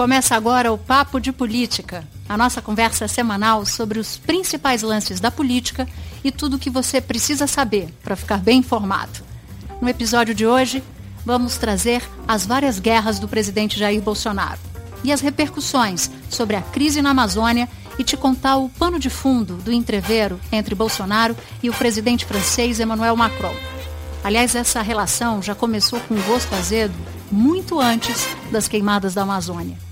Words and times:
Começa 0.00 0.34
agora 0.34 0.72
o 0.72 0.78
Papo 0.78 1.20
de 1.20 1.30
Política, 1.30 2.08
a 2.26 2.34
nossa 2.34 2.62
conversa 2.62 3.06
semanal 3.06 3.66
sobre 3.66 3.98
os 3.98 4.16
principais 4.16 4.80
lances 4.80 5.20
da 5.20 5.30
política 5.30 5.86
e 6.24 6.32
tudo 6.32 6.56
o 6.56 6.58
que 6.58 6.70
você 6.70 7.02
precisa 7.02 7.46
saber 7.46 7.94
para 8.02 8.16
ficar 8.16 8.38
bem 8.38 8.60
informado. 8.60 9.20
No 9.78 9.90
episódio 9.90 10.34
de 10.34 10.46
hoje, 10.46 10.82
vamos 11.22 11.58
trazer 11.58 12.02
as 12.26 12.46
várias 12.46 12.80
guerras 12.80 13.18
do 13.18 13.28
presidente 13.28 13.78
Jair 13.78 14.00
Bolsonaro 14.00 14.58
e 15.04 15.12
as 15.12 15.20
repercussões 15.20 16.10
sobre 16.30 16.56
a 16.56 16.62
crise 16.62 17.02
na 17.02 17.10
Amazônia 17.10 17.68
e 17.98 18.02
te 18.02 18.16
contar 18.16 18.56
o 18.56 18.70
pano 18.70 18.98
de 18.98 19.10
fundo 19.10 19.56
do 19.56 19.70
entreveiro 19.70 20.40
entre 20.50 20.74
Bolsonaro 20.74 21.36
e 21.62 21.68
o 21.68 21.74
presidente 21.74 22.24
francês 22.24 22.80
Emmanuel 22.80 23.16
Macron. 23.16 23.54
Aliás, 24.24 24.54
essa 24.54 24.80
relação 24.80 25.42
já 25.42 25.54
começou 25.54 26.00
com 26.00 26.14
gosto 26.22 26.54
azedo 26.54 26.94
muito 27.30 27.78
antes 27.78 28.26
das 28.50 28.66
queimadas 28.66 29.12
da 29.12 29.24
Amazônia. 29.24 29.89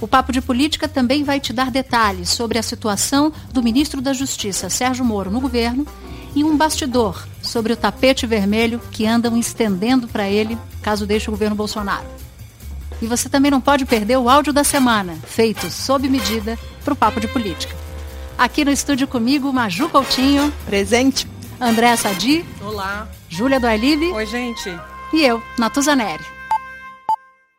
O 0.00 0.08
Papo 0.08 0.32
de 0.32 0.40
Política 0.40 0.88
também 0.88 1.24
vai 1.24 1.40
te 1.40 1.52
dar 1.52 1.70
detalhes 1.70 2.28
sobre 2.28 2.58
a 2.58 2.62
situação 2.62 3.32
do 3.52 3.62
ministro 3.62 4.00
da 4.00 4.12
Justiça, 4.12 4.68
Sérgio 4.68 5.04
Moro, 5.04 5.30
no 5.30 5.40
governo 5.40 5.86
e 6.34 6.42
um 6.42 6.56
bastidor 6.56 7.26
sobre 7.40 7.72
o 7.72 7.76
tapete 7.76 8.26
vermelho 8.26 8.80
que 8.90 9.06
andam 9.06 9.36
estendendo 9.36 10.08
para 10.08 10.28
ele 10.28 10.58
caso 10.82 11.06
deixe 11.06 11.28
o 11.28 11.32
governo 11.32 11.56
Bolsonaro. 11.56 12.06
E 13.00 13.06
você 13.06 13.28
também 13.28 13.50
não 13.50 13.60
pode 13.60 13.84
perder 13.84 14.18
o 14.18 14.28
áudio 14.28 14.52
da 14.52 14.64
semana, 14.64 15.16
feito 15.26 15.70
sob 15.70 16.08
medida 16.08 16.58
para 16.84 16.94
o 16.94 16.96
Papo 16.96 17.20
de 17.20 17.28
Política. 17.28 17.74
Aqui 18.36 18.64
no 18.64 18.70
estúdio 18.70 19.06
comigo, 19.06 19.52
Maju 19.52 19.88
Coutinho. 19.88 20.52
Presente. 20.66 21.26
André 21.60 21.96
Sadi. 21.96 22.44
Olá. 22.60 23.08
Júlia 23.28 23.60
Doalive. 23.60 24.06
Oi, 24.12 24.26
gente. 24.26 24.76
E 25.12 25.24
eu, 25.24 25.40
Natuza 25.56 25.94
Neri. 25.94 26.33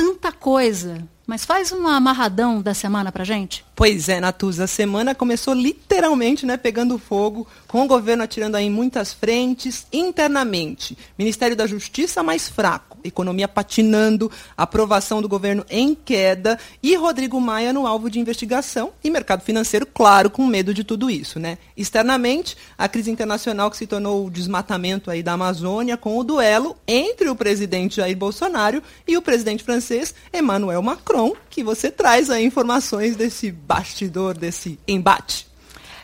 tanta 0.00 0.32
coisa, 0.32 1.06
mas 1.26 1.44
faz 1.44 1.72
um 1.72 1.86
amarradão 1.86 2.62
da 2.62 2.72
semana 2.72 3.12
pra 3.12 3.22
gente. 3.22 3.62
Pois 3.76 4.08
é, 4.08 4.18
Natuza, 4.18 4.64
a 4.64 4.66
semana 4.66 5.14
começou 5.14 5.52
literalmente, 5.52 6.46
né, 6.46 6.56
pegando 6.56 6.98
fogo, 6.98 7.46
com 7.68 7.84
o 7.84 7.86
governo 7.86 8.22
atirando 8.22 8.56
aí 8.56 8.64
em 8.64 8.70
muitas 8.70 9.12
frentes, 9.12 9.86
internamente. 9.92 10.96
Ministério 11.18 11.54
da 11.54 11.66
Justiça 11.66 12.22
mais 12.22 12.48
fraco, 12.48 12.89
economia 13.04 13.48
patinando, 13.48 14.30
aprovação 14.56 15.20
do 15.20 15.28
governo 15.28 15.64
em 15.68 15.94
queda 15.94 16.58
e 16.82 16.94
Rodrigo 16.96 17.40
Maia 17.40 17.72
no 17.72 17.86
alvo 17.86 18.10
de 18.10 18.18
investigação 18.18 18.92
e 19.02 19.10
mercado 19.10 19.42
financeiro, 19.42 19.86
claro, 19.86 20.30
com 20.30 20.46
medo 20.46 20.74
de 20.74 20.84
tudo 20.84 21.10
isso, 21.10 21.38
né? 21.38 21.58
Externamente, 21.76 22.56
a 22.76 22.88
crise 22.88 23.10
internacional 23.10 23.70
que 23.70 23.76
se 23.76 23.86
tornou 23.86 24.26
o 24.26 24.30
desmatamento 24.30 25.10
aí 25.10 25.22
da 25.22 25.32
Amazônia 25.32 25.96
com 25.96 26.18
o 26.18 26.24
duelo 26.24 26.76
entre 26.86 27.28
o 27.28 27.36
presidente 27.36 27.96
Jair 27.96 28.16
Bolsonaro 28.16 28.82
e 29.06 29.16
o 29.16 29.22
presidente 29.22 29.64
francês 29.64 30.14
Emmanuel 30.32 30.82
Macron, 30.82 31.32
que 31.48 31.62
você 31.62 31.90
traz 31.90 32.30
aí 32.30 32.44
informações 32.44 33.16
desse 33.16 33.50
bastidor 33.50 34.36
desse 34.36 34.78
embate? 34.86 35.50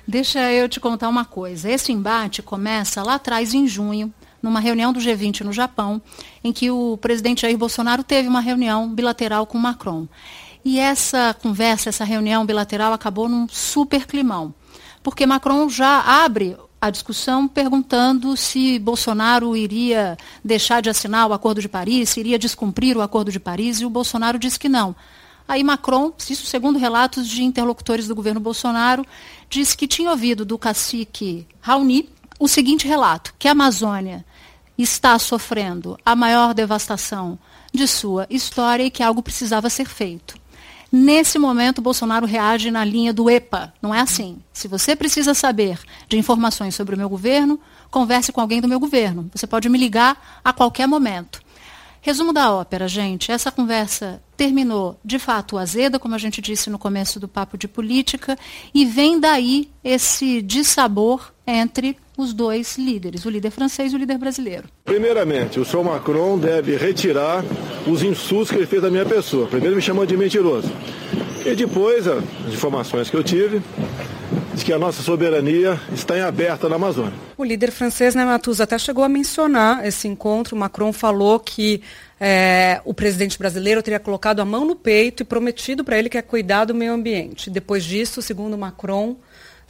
Deixa 0.06 0.52
eu 0.52 0.68
te 0.68 0.78
contar 0.78 1.08
uma 1.08 1.24
coisa. 1.24 1.68
Esse 1.68 1.90
embate 1.90 2.40
começa 2.40 3.02
lá 3.02 3.14
atrás, 3.14 3.54
em 3.54 3.66
junho, 3.66 4.14
numa 4.46 4.60
reunião 4.60 4.92
do 4.92 5.00
G20 5.00 5.40
no 5.40 5.52
Japão, 5.52 6.00
em 6.42 6.52
que 6.52 6.70
o 6.70 6.96
presidente 6.98 7.42
Jair 7.42 7.58
Bolsonaro 7.58 8.04
teve 8.04 8.28
uma 8.28 8.40
reunião 8.40 8.88
bilateral 8.88 9.44
com 9.44 9.58
Macron. 9.58 10.06
E 10.64 10.78
essa 10.78 11.34
conversa, 11.42 11.88
essa 11.88 12.04
reunião 12.04 12.46
bilateral 12.46 12.92
acabou 12.92 13.28
num 13.28 13.48
super 13.48 14.06
climão, 14.06 14.54
porque 15.02 15.26
Macron 15.26 15.68
já 15.68 16.00
abre 16.00 16.56
a 16.80 16.90
discussão 16.90 17.48
perguntando 17.48 18.36
se 18.36 18.78
Bolsonaro 18.78 19.56
iria 19.56 20.16
deixar 20.44 20.80
de 20.80 20.90
assinar 20.90 21.28
o 21.28 21.32
Acordo 21.32 21.60
de 21.60 21.68
Paris, 21.68 22.10
se 22.10 22.20
iria 22.20 22.38
descumprir 22.38 22.96
o 22.96 23.02
Acordo 23.02 23.32
de 23.32 23.40
Paris, 23.40 23.80
e 23.80 23.84
o 23.84 23.90
Bolsonaro 23.90 24.38
disse 24.38 24.58
que 24.58 24.68
não. 24.68 24.94
Aí 25.48 25.64
Macron, 25.64 26.12
isso 26.18 26.46
segundo 26.46 26.78
relatos 26.78 27.28
de 27.28 27.42
interlocutores 27.42 28.06
do 28.06 28.14
governo 28.14 28.40
Bolsonaro, 28.40 29.04
disse 29.48 29.76
que 29.76 29.88
tinha 29.88 30.10
ouvido 30.10 30.44
do 30.44 30.58
cacique 30.58 31.46
Raoni 31.60 32.08
o 32.38 32.48
seguinte 32.48 32.86
relato, 32.86 33.34
que 33.38 33.48
a 33.48 33.52
Amazônia 33.52 34.24
está 34.78 35.18
sofrendo 35.18 35.98
a 36.04 36.14
maior 36.14 36.54
devastação 36.54 37.38
de 37.72 37.86
sua 37.86 38.26
história 38.30 38.84
e 38.84 38.90
que 38.90 39.02
algo 39.02 39.22
precisava 39.22 39.70
ser 39.70 39.86
feito. 39.86 40.36
Nesse 40.90 41.38
momento, 41.38 41.82
Bolsonaro 41.82 42.26
reage 42.26 42.70
na 42.70 42.84
linha 42.84 43.12
do 43.12 43.28
EPA. 43.28 43.72
Não 43.82 43.94
é 43.94 44.00
assim. 44.00 44.38
Se 44.52 44.68
você 44.68 44.94
precisa 44.94 45.34
saber 45.34 45.78
de 46.08 46.16
informações 46.16 46.74
sobre 46.74 46.94
o 46.94 46.98
meu 46.98 47.08
governo, 47.08 47.60
converse 47.90 48.32
com 48.32 48.40
alguém 48.40 48.60
do 48.60 48.68
meu 48.68 48.78
governo. 48.78 49.28
Você 49.34 49.46
pode 49.46 49.68
me 49.68 49.78
ligar 49.78 50.40
a 50.44 50.52
qualquer 50.52 50.86
momento. 50.86 51.40
Resumo 52.06 52.32
da 52.32 52.52
ópera, 52.54 52.86
gente. 52.86 53.32
Essa 53.32 53.50
conversa 53.50 54.22
terminou, 54.36 54.96
de 55.04 55.18
fato, 55.18 55.58
azeda, 55.58 55.98
como 55.98 56.14
a 56.14 56.18
gente 56.18 56.40
disse 56.40 56.70
no 56.70 56.78
começo 56.78 57.18
do 57.18 57.26
papo 57.26 57.58
de 57.58 57.66
política, 57.66 58.38
e 58.72 58.84
vem 58.84 59.18
daí 59.18 59.68
esse 59.82 60.40
dissabor 60.40 61.32
entre 61.44 61.96
os 62.16 62.32
dois 62.32 62.78
líderes, 62.78 63.24
o 63.24 63.28
líder 63.28 63.50
francês 63.50 63.92
e 63.92 63.96
o 63.96 63.98
líder 63.98 64.18
brasileiro. 64.18 64.68
Primeiramente, 64.84 65.58
o 65.58 65.64
senhor 65.64 65.82
Macron 65.82 66.38
deve 66.38 66.76
retirar 66.76 67.44
os 67.88 68.04
insultos 68.04 68.52
que 68.52 68.56
ele 68.56 68.66
fez 68.66 68.80
da 68.80 68.88
minha 68.88 69.04
pessoa. 69.04 69.48
Primeiro 69.48 69.74
me 69.74 69.82
chamou 69.82 70.06
de 70.06 70.16
mentiroso. 70.16 70.70
E 71.44 71.56
depois, 71.56 72.06
as 72.06 72.22
informações 72.46 73.10
que 73.10 73.16
eu 73.16 73.24
tive, 73.24 73.60
de 74.56 74.64
que 74.64 74.72
a 74.72 74.78
nossa 74.78 75.02
soberania 75.02 75.78
está 75.92 76.16
em 76.16 76.22
aberta 76.22 76.66
na 76.66 76.76
Amazônia. 76.76 77.12
O 77.36 77.44
líder 77.44 77.70
francês, 77.70 78.14
né, 78.14 78.24
Matuza, 78.24 78.64
até 78.64 78.78
chegou 78.78 79.04
a 79.04 79.08
mencionar 79.08 79.86
esse 79.86 80.08
encontro. 80.08 80.56
Macron 80.56 80.94
falou 80.94 81.38
que 81.38 81.82
é, 82.18 82.80
o 82.86 82.94
presidente 82.94 83.38
brasileiro 83.38 83.82
teria 83.82 84.00
colocado 84.00 84.40
a 84.40 84.46
mão 84.46 84.64
no 84.64 84.74
peito 84.74 85.22
e 85.22 85.26
prometido 85.26 85.84
para 85.84 85.98
ele 85.98 86.08
que 86.08 86.16
ia 86.16 86.22
cuidar 86.22 86.64
do 86.64 86.74
meio 86.74 86.94
ambiente. 86.94 87.50
Depois 87.50 87.84
disso, 87.84 88.22
segundo 88.22 88.56
Macron, 88.56 89.16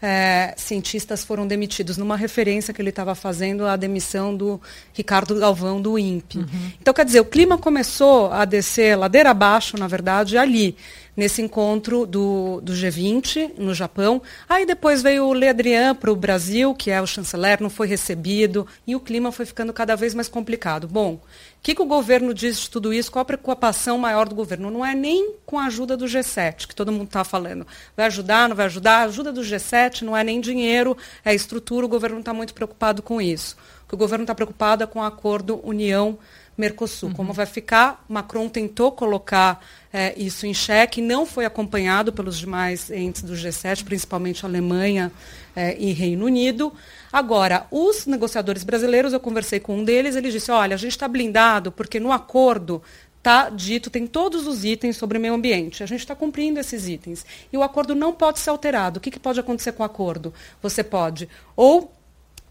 é, 0.00 0.54
cientistas 0.56 1.24
foram 1.24 1.48
demitidos, 1.48 1.96
numa 1.96 2.16
referência 2.16 2.72
que 2.72 2.80
ele 2.80 2.90
estava 2.90 3.16
fazendo 3.16 3.66
à 3.66 3.74
demissão 3.74 4.36
do 4.36 4.60
Ricardo 4.92 5.34
Galvão 5.34 5.82
do 5.82 5.98
INPE. 5.98 6.38
Uhum. 6.38 6.46
Então, 6.80 6.94
quer 6.94 7.04
dizer, 7.04 7.18
o 7.18 7.24
clima 7.24 7.58
começou 7.58 8.30
a 8.30 8.44
descer 8.44 8.96
ladeira 8.96 9.30
abaixo, 9.30 9.76
na 9.76 9.88
verdade, 9.88 10.38
ali 10.38 10.76
nesse 11.16 11.40
encontro 11.40 12.04
do, 12.04 12.60
do 12.60 12.72
G20 12.72 13.52
no 13.56 13.74
Japão. 13.74 14.20
Aí 14.48 14.66
depois 14.66 15.02
veio 15.02 15.24
o 15.24 15.32
Le 15.32 15.52
Drian 15.52 15.94
para 15.94 16.12
o 16.12 16.16
Brasil, 16.16 16.74
que 16.74 16.90
é 16.90 17.00
o 17.00 17.06
chanceler, 17.06 17.62
não 17.62 17.70
foi 17.70 17.86
recebido, 17.86 18.66
e 18.86 18.94
o 18.94 19.00
clima 19.00 19.32
foi 19.32 19.46
ficando 19.46 19.72
cada 19.72 19.96
vez 19.96 20.14
mais 20.14 20.28
complicado. 20.28 20.86
Bom, 20.86 21.14
o 21.14 21.20
que, 21.62 21.74
que 21.74 21.82
o 21.82 21.86
governo 21.86 22.34
diz 22.34 22.60
de 22.60 22.70
tudo 22.70 22.92
isso? 22.92 23.10
Qual 23.10 23.22
a 23.22 23.24
preocupação 23.24 23.98
maior 23.98 24.28
do 24.28 24.34
governo? 24.34 24.70
Não 24.70 24.84
é 24.84 24.94
nem 24.94 25.34
com 25.44 25.58
a 25.58 25.66
ajuda 25.66 25.96
do 25.96 26.04
G7, 26.04 26.66
que 26.68 26.74
todo 26.74 26.92
mundo 26.92 27.06
está 27.06 27.24
falando. 27.24 27.66
Vai 27.96 28.06
ajudar, 28.06 28.48
não 28.48 28.54
vai 28.54 28.66
ajudar? 28.66 28.98
A 28.98 29.04
ajuda 29.04 29.32
do 29.32 29.40
G7 29.40 30.02
não 30.02 30.16
é 30.16 30.22
nem 30.22 30.40
dinheiro, 30.40 30.96
é 31.24 31.34
estrutura, 31.34 31.86
o 31.86 31.88
governo 31.88 32.20
está 32.20 32.32
muito 32.32 32.52
preocupado 32.52 33.02
com 33.02 33.20
isso. 33.20 33.56
O 33.84 33.88
que 33.88 33.94
o 33.94 33.98
governo 33.98 34.24
está 34.24 34.34
preocupado 34.34 34.84
é 34.84 34.86
com 34.86 34.98
o 34.98 35.02
acordo 35.02 35.60
União 35.64 36.18
Mercosul. 36.56 37.10
Uhum. 37.10 37.14
Como 37.14 37.32
vai 37.32 37.46
ficar? 37.46 38.04
Macron 38.08 38.48
tentou 38.48 38.90
colocar 38.92 39.64
é, 39.92 40.14
isso 40.16 40.46
em 40.46 40.54
xeque, 40.54 41.00
não 41.02 41.26
foi 41.26 41.44
acompanhado 41.44 42.12
pelos 42.12 42.38
demais 42.38 42.90
entes 42.90 43.22
do 43.22 43.34
G7, 43.34 43.84
principalmente 43.84 44.44
Alemanha 44.44 45.12
é, 45.54 45.76
e 45.78 45.92
Reino 45.92 46.24
Unido. 46.24 46.72
Agora, 47.12 47.66
os 47.70 48.06
negociadores 48.06 48.64
brasileiros, 48.64 49.12
eu 49.12 49.20
conversei 49.20 49.60
com 49.60 49.78
um 49.78 49.84
deles, 49.84 50.16
ele 50.16 50.30
disse: 50.30 50.50
olha, 50.50 50.74
a 50.74 50.78
gente 50.78 50.92
está 50.92 51.06
blindado 51.06 51.70
porque 51.70 52.00
no 52.00 52.12
acordo 52.12 52.82
está 53.26 53.50
dito, 53.50 53.90
tem 53.90 54.06
todos 54.06 54.46
os 54.46 54.64
itens 54.64 54.96
sobre 54.96 55.18
o 55.18 55.20
meio 55.20 55.34
ambiente. 55.34 55.82
A 55.82 55.86
gente 55.86 56.00
está 56.00 56.14
cumprindo 56.14 56.60
esses 56.60 56.86
itens. 56.88 57.26
E 57.52 57.56
o 57.56 57.62
acordo 57.62 57.92
não 57.92 58.12
pode 58.12 58.38
ser 58.38 58.50
alterado. 58.50 58.98
O 58.98 59.00
que, 59.00 59.10
que 59.10 59.18
pode 59.18 59.40
acontecer 59.40 59.72
com 59.72 59.82
o 59.82 59.86
acordo? 59.86 60.32
Você 60.62 60.84
pode 60.84 61.28
ou 61.56 61.92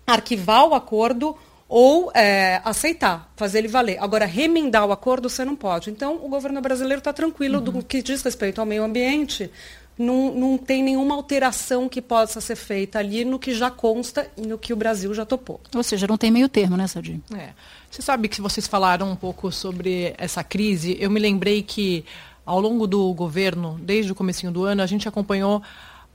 arquivar 0.05 0.67
o 0.67 0.75
acordo 0.75 1.35
ou 1.67 2.11
é, 2.13 2.61
aceitar, 2.63 3.31
fazer 3.35 3.59
ele 3.59 3.67
valer. 3.67 3.97
Agora, 3.99 4.25
remendar 4.25 4.85
o 4.85 4.91
acordo 4.91 5.29
você 5.29 5.43
não 5.43 5.55
pode. 5.55 5.89
Então, 5.89 6.19
o 6.23 6.29
governo 6.29 6.61
brasileiro 6.61 6.99
está 6.99 7.11
tranquilo 7.11 7.57
uhum. 7.57 7.63
do 7.63 7.83
que 7.83 8.01
diz 8.01 8.21
respeito 8.21 8.61
ao 8.61 8.67
meio 8.67 8.83
ambiente. 8.83 9.49
Não, 9.97 10.33
não 10.35 10.57
tem 10.57 10.83
nenhuma 10.83 11.15
alteração 11.15 11.87
que 11.87 12.01
possa 12.01 12.41
ser 12.41 12.57
feita 12.57 12.99
ali 12.99 13.23
no 13.23 13.39
que 13.39 13.53
já 13.55 13.71
consta 13.71 14.29
e 14.35 14.41
no 14.41 14.57
que 14.57 14.73
o 14.73 14.75
Brasil 14.75 15.13
já 15.13 15.25
topou. 15.25 15.59
Ou 15.73 15.83
seja, 15.83 16.05
não 16.05 16.17
tem 16.17 16.29
meio 16.29 16.49
termo, 16.49 16.75
né, 16.75 16.85
Sadi? 16.85 17.21
É. 17.33 17.49
Você 17.89 18.01
sabe 18.01 18.27
que 18.27 18.41
vocês 18.41 18.67
falaram 18.67 19.09
um 19.09 19.15
pouco 19.15 19.51
sobre 19.51 20.13
essa 20.17 20.43
crise, 20.43 20.97
eu 20.99 21.09
me 21.09 21.19
lembrei 21.19 21.63
que 21.63 22.03
ao 22.45 22.59
longo 22.59 22.85
do 22.85 23.11
governo, 23.13 23.79
desde 23.81 24.11
o 24.11 24.15
comecinho 24.15 24.51
do 24.51 24.65
ano, 24.65 24.81
a 24.81 24.85
gente 24.85 25.07
acompanhou 25.07 25.63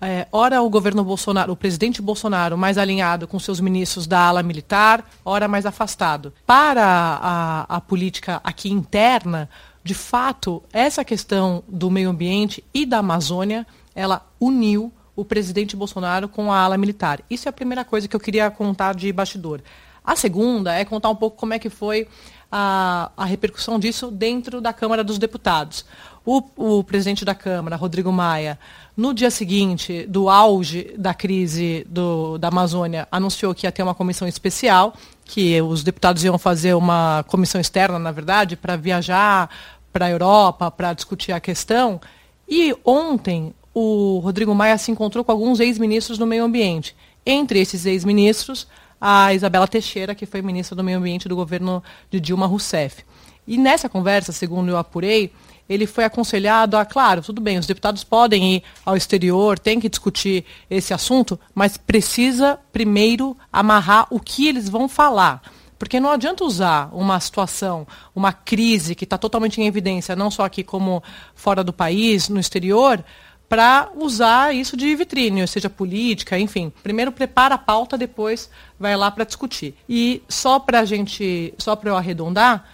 é, 0.01 0.27
ora 0.33 0.63
o 0.63 0.71
governo 0.71 1.05
Bolsonaro, 1.05 1.53
o 1.53 1.57
presidente 1.57 2.01
Bolsonaro 2.01 2.57
mais 2.57 2.79
alinhado 2.79 3.29
com 3.29 3.39
seus 3.39 3.61
ministros 3.61 4.07
da 4.07 4.21
ala 4.21 4.43
militar, 4.43 5.05
ora 5.25 5.47
mais 5.47 5.67
afastado. 5.67 6.33
Para 6.47 6.85
a, 6.85 7.77
a 7.77 7.81
política 7.81 8.41
aqui 8.43 8.71
interna, 8.71 9.49
de 9.85 9.95
fato, 9.95 10.63
essa 10.73 11.05
questão 11.05 11.63
do 11.69 11.91
meio 11.91 12.11
ambiente 12.11 12.65
e 12.73 12.87
da 12.87 12.99
Amazônia, 12.99 13.67
ela 13.95 14.27
uniu 14.41 14.93
o 15.15 15.25
presidente 15.25 15.77
Bolsonaro 15.77 16.29
com 16.29 16.51
a 16.51 16.59
ala 16.59 16.79
militar. 16.79 17.21
Isso 17.29 17.49
é 17.49 17.51
a 17.51 17.53
primeira 17.53 17.85
coisa 17.85 18.09
que 18.09 18.17
eu 18.17 18.21
queria 18.21 18.51
contar 18.51 18.95
de 18.95 19.13
bastidor. 19.13 19.61
A 20.03 20.17
segunda 20.17 20.75
é 20.75 20.85
contar 20.85 21.11
um 21.11 21.17
pouco 21.17 21.37
como 21.37 21.53
é 21.53 21.59
que 21.59 21.69
foi 21.69 22.09
a, 22.51 23.11
a 23.17 23.25
repercussão 23.25 23.79
disso 23.79 24.11
dentro 24.11 24.61
da 24.61 24.73
Câmara 24.73 25.05
dos 25.05 25.19
Deputados. 25.19 25.85
O, 26.25 26.43
o, 26.57 26.85
presidente 26.85 27.25
da 27.25 27.35
Câmara, 27.35 27.77
Rodrigo 27.77 28.13
Maia, 28.13 28.59
no 28.97 29.15
dia 29.15 29.31
seguinte 29.31 30.05
do 30.07 30.29
auge 30.29 30.95
da 30.99 31.15
crise 31.15 31.87
do, 31.89 32.37
da 32.37 32.49
Amazônia, 32.49 33.09
anunciou 33.11 33.55
que 33.55 33.67
ia 33.67 33.73
ter 33.73 33.83
uma 33.83 33.95
comissão 33.95 34.29
especial, 34.29 34.95
que 35.25 35.61
os 35.63 35.83
deputados 35.83 36.23
iam 36.25 36.39
fazer 36.39 36.75
uma 36.75 37.25
comissão 37.29 37.61
externa, 37.61 37.99
na 37.99 38.13
verdade, 38.13 38.57
para 38.57 38.77
viajar 38.77 39.49
para 39.93 40.07
a 40.07 40.11
Europa, 40.11 40.71
para 40.71 40.93
discutir 40.93 41.33
a 41.33 41.41
questão. 41.41 42.01
E 42.49 42.77
ontem, 42.85 43.55
o 43.73 44.19
Rodrigo 44.19 44.55
Maia 44.55 44.77
se 44.77 44.91
encontrou 44.91 45.25
com 45.25 45.33
alguns 45.33 45.61
ex-ministros 45.61 46.19
do 46.19 46.27
meio 46.27 46.45
ambiente. 46.45 46.95
Entre 47.25 47.61
esses 47.61 47.87
ex-ministros, 47.87 48.67
a 49.01 49.33
Isabela 49.33 49.67
Teixeira, 49.67 50.15
que 50.15 50.27
foi 50.27 50.43
ministra 50.43 50.77
do 50.77 50.85
Meio 50.85 50.99
Ambiente 50.99 51.29
do 51.29 51.37
governo 51.37 51.83
de 52.11 52.21
Dilma 52.21 52.47
Rousseff. 52.47 53.05
E 53.47 53.57
nessa 53.57 53.89
conversa, 53.89 54.33
segundo 54.33 54.69
eu 54.69 54.77
apurei, 54.77 55.33
ele 55.69 55.87
foi 55.87 56.05
aconselhado 56.05 56.77
a, 56.77 56.85
claro, 56.85 57.23
tudo 57.23 57.41
bem, 57.41 57.57
os 57.57 57.67
deputados 57.67 58.03
podem 58.03 58.57
ir 58.57 58.63
ao 58.85 58.97
exterior, 58.97 59.59
tem 59.59 59.79
que 59.79 59.89
discutir 59.89 60.45
esse 60.69 60.93
assunto, 60.93 61.39
mas 61.55 61.77
precisa 61.77 62.59
primeiro 62.73 63.37
amarrar 63.53 64.07
o 64.11 64.19
que 64.19 64.49
eles 64.49 64.69
vão 64.69 64.89
falar. 64.89 65.41
Porque 65.79 65.99
não 65.99 66.11
adianta 66.11 66.45
usar 66.45 66.91
uma 66.93 67.19
situação, 67.21 67.87
uma 68.15 68.33
crise 68.33 68.95
que 68.95 69.05
está 69.05 69.17
totalmente 69.17 69.61
em 69.61 69.67
evidência, 69.67 70.15
não 70.15 70.31
só 70.31 70.45
aqui 70.45 70.63
como 70.63 71.03
fora 71.35 71.65
do 71.65 71.73
país, 71.73 72.29
no 72.29 72.39
exterior, 72.39 73.03
para 73.51 73.91
usar 73.97 74.55
isso 74.55 74.77
de 74.77 74.95
vitrine, 74.95 75.41
ou 75.41 75.47
seja, 75.49 75.69
política, 75.69 76.39
enfim. 76.39 76.73
Primeiro 76.85 77.11
prepara 77.11 77.57
a 77.57 77.59
pauta, 77.59 77.99
depois 77.99 78.49
vai 78.79 78.97
lá 78.97 79.11
para 79.11 79.25
discutir. 79.25 79.75
E 79.89 80.23
só 80.29 80.61
para 80.61 80.79
a 80.79 80.85
gente, 80.85 81.53
só 81.59 81.75
para 81.75 81.91
eu 81.91 81.97
arredondar, 81.97 82.65